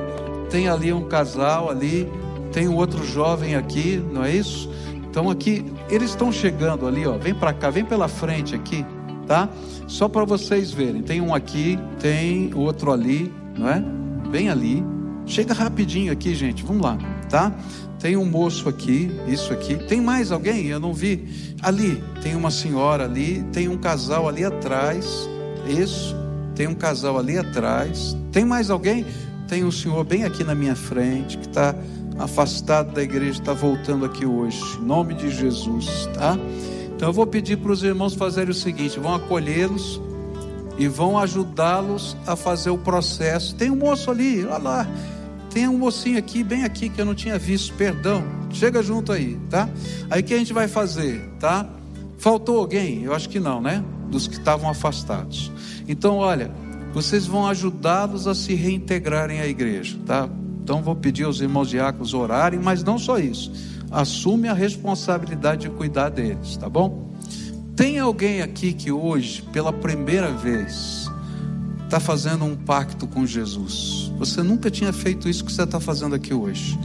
[0.51, 2.11] Tem ali um casal ali,
[2.53, 4.71] tem um outro jovem aqui, não é isso?
[5.11, 7.17] Então aqui, eles estão chegando ali, ó.
[7.19, 8.85] Vem para cá, vem pela frente aqui,
[9.27, 9.49] tá?
[9.87, 11.03] Só para vocês verem.
[11.03, 13.83] Tem um aqui, tem outro ali, não é?
[14.31, 14.85] Bem ali.
[15.27, 16.65] Chega rapidinho aqui, gente.
[16.65, 16.99] Vamos lá,
[17.29, 17.53] tá?
[17.99, 19.77] Tem um moço aqui, isso aqui.
[19.77, 20.67] Tem mais alguém?
[20.67, 21.57] Eu não vi.
[21.63, 25.29] Ali, tem uma senhora ali, tem um casal ali atrás.
[25.67, 26.17] Isso.
[26.55, 28.17] Tem um casal ali atrás.
[28.31, 29.05] Tem mais alguém?
[29.49, 31.75] Tem um senhor bem aqui na minha frente, que está
[32.19, 34.61] afastado da igreja, está voltando aqui hoje.
[34.79, 36.39] Em nome de Jesus, tá?
[36.95, 40.01] Então eu vou pedir para os irmãos fazerem o seguinte: vão acolhê-los
[40.79, 43.57] e vão ajudá-los a fazer o processo.
[43.57, 44.87] Tem um moço ali, olha lá
[45.59, 48.23] tem um mocinho aqui, bem aqui, que eu não tinha visto, perdão.
[48.49, 49.69] Chega junto aí, tá?
[50.09, 51.69] Aí o que a gente vai fazer, tá?
[52.17, 53.03] Faltou alguém?
[53.03, 53.83] Eu acho que não, né?
[54.09, 55.51] Dos que estavam afastados.
[55.89, 56.49] Então, olha,
[56.95, 60.29] vocês vão ajudá-los a se reintegrarem à igreja, tá?
[60.63, 63.51] Então, vou pedir aos irmãos diáconos orarem, mas não só isso.
[63.91, 67.11] Assume a responsabilidade de cuidar deles, tá bom?
[67.75, 71.11] Tem alguém aqui que hoje, pela primeira vez,
[71.83, 73.98] está fazendo um pacto com Jesus.
[74.19, 76.79] Você nunca tinha feito isso que você está fazendo aqui hoje.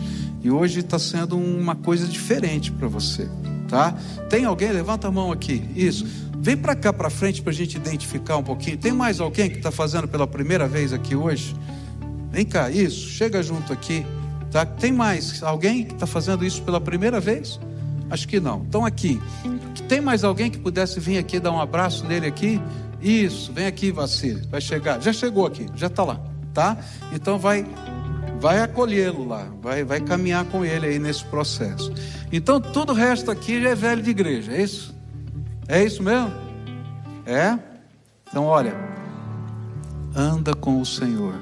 [0.43, 3.27] E hoje está sendo uma coisa diferente para você.
[3.67, 3.91] tá?
[4.29, 4.71] Tem alguém?
[4.71, 5.63] Levanta a mão aqui.
[5.75, 6.05] Isso.
[6.37, 8.77] Vem para cá para frente para a gente identificar um pouquinho.
[8.77, 11.55] Tem mais alguém que está fazendo pela primeira vez aqui hoje?
[12.31, 13.07] Vem cá, isso.
[13.09, 14.05] Chega junto aqui.
[14.51, 14.65] Tá?
[14.65, 17.59] Tem mais alguém que está fazendo isso pela primeira vez?
[18.09, 18.63] Acho que não.
[18.67, 19.19] Então aqui.
[19.87, 22.61] Tem mais alguém que pudesse vir aqui dar um abraço nele aqui?
[23.01, 24.41] Isso, vem aqui, Vacile.
[24.49, 25.01] Vai chegar.
[25.01, 26.21] Já chegou aqui, já está lá,
[26.53, 26.77] tá?
[27.11, 27.65] Então vai
[28.43, 31.93] vai acolhê-lo lá, vai, vai caminhar com ele aí nesse processo.
[32.29, 34.93] Então, todo o resto aqui já é velho de igreja, é isso?
[35.65, 36.29] É isso mesmo?
[37.25, 37.57] É?
[38.27, 38.75] Então, olha,
[40.13, 41.35] anda com o Senhor.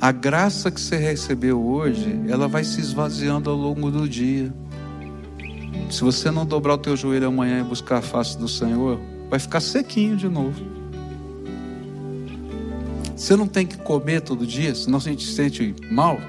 [0.00, 4.50] A graça que você recebeu hoje, ela vai se esvaziando ao longo do dia.
[5.90, 8.98] Se você não dobrar o teu joelho amanhã e buscar a face do Senhor,
[9.28, 10.77] vai ficar sequinho de novo.
[13.18, 16.20] Você não tem que comer todo dia, senão gente se sente mal.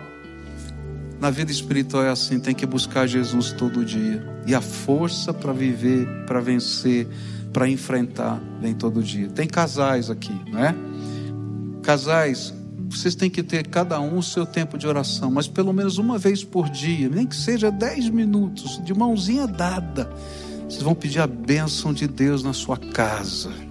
[1.22, 4.26] Na vida espiritual é assim, tem que buscar Jesus todo dia.
[4.48, 7.08] E a força para viver, para vencer,
[7.54, 9.30] para enfrentar, vem todo dia.
[9.30, 10.76] Tem casais aqui, não é?
[11.84, 12.56] Casais,
[12.90, 16.18] vocês têm que ter cada um o seu tempo de oração, mas pelo menos uma
[16.18, 20.12] vez por dia, nem que seja dez minutos, de mãozinha dada.
[20.68, 23.69] Vocês vão pedir a bênção de Deus na sua casa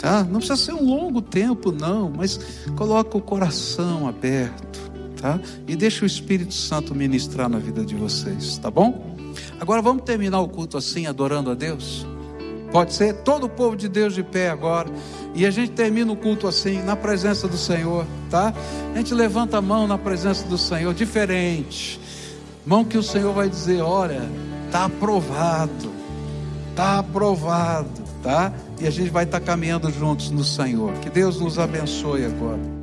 [0.00, 0.24] tá?
[0.24, 2.40] Não precisa ser um longo tempo, não, mas
[2.74, 4.80] coloca o coração aberto,
[5.20, 5.38] tá?
[5.68, 9.14] E deixa o Espírito Santo ministrar na vida de vocês, tá bom?
[9.60, 12.06] Agora vamos terminar o culto assim, adorando a Deus?
[12.72, 13.14] Pode ser?
[13.22, 14.88] Todo o povo de Deus de pé agora.
[15.34, 18.54] E a gente termina o culto assim, na presença do Senhor, tá?
[18.94, 22.00] A gente levanta a mão na presença do Senhor, diferente.
[22.64, 24.22] Mão que o Senhor vai dizer: olha,
[24.66, 25.90] está aprovado,
[26.70, 28.52] está aprovado, tá?
[28.80, 30.92] e a gente vai estar caminhando juntos no Senhor.
[30.94, 32.79] Que Deus nos abençoe agora.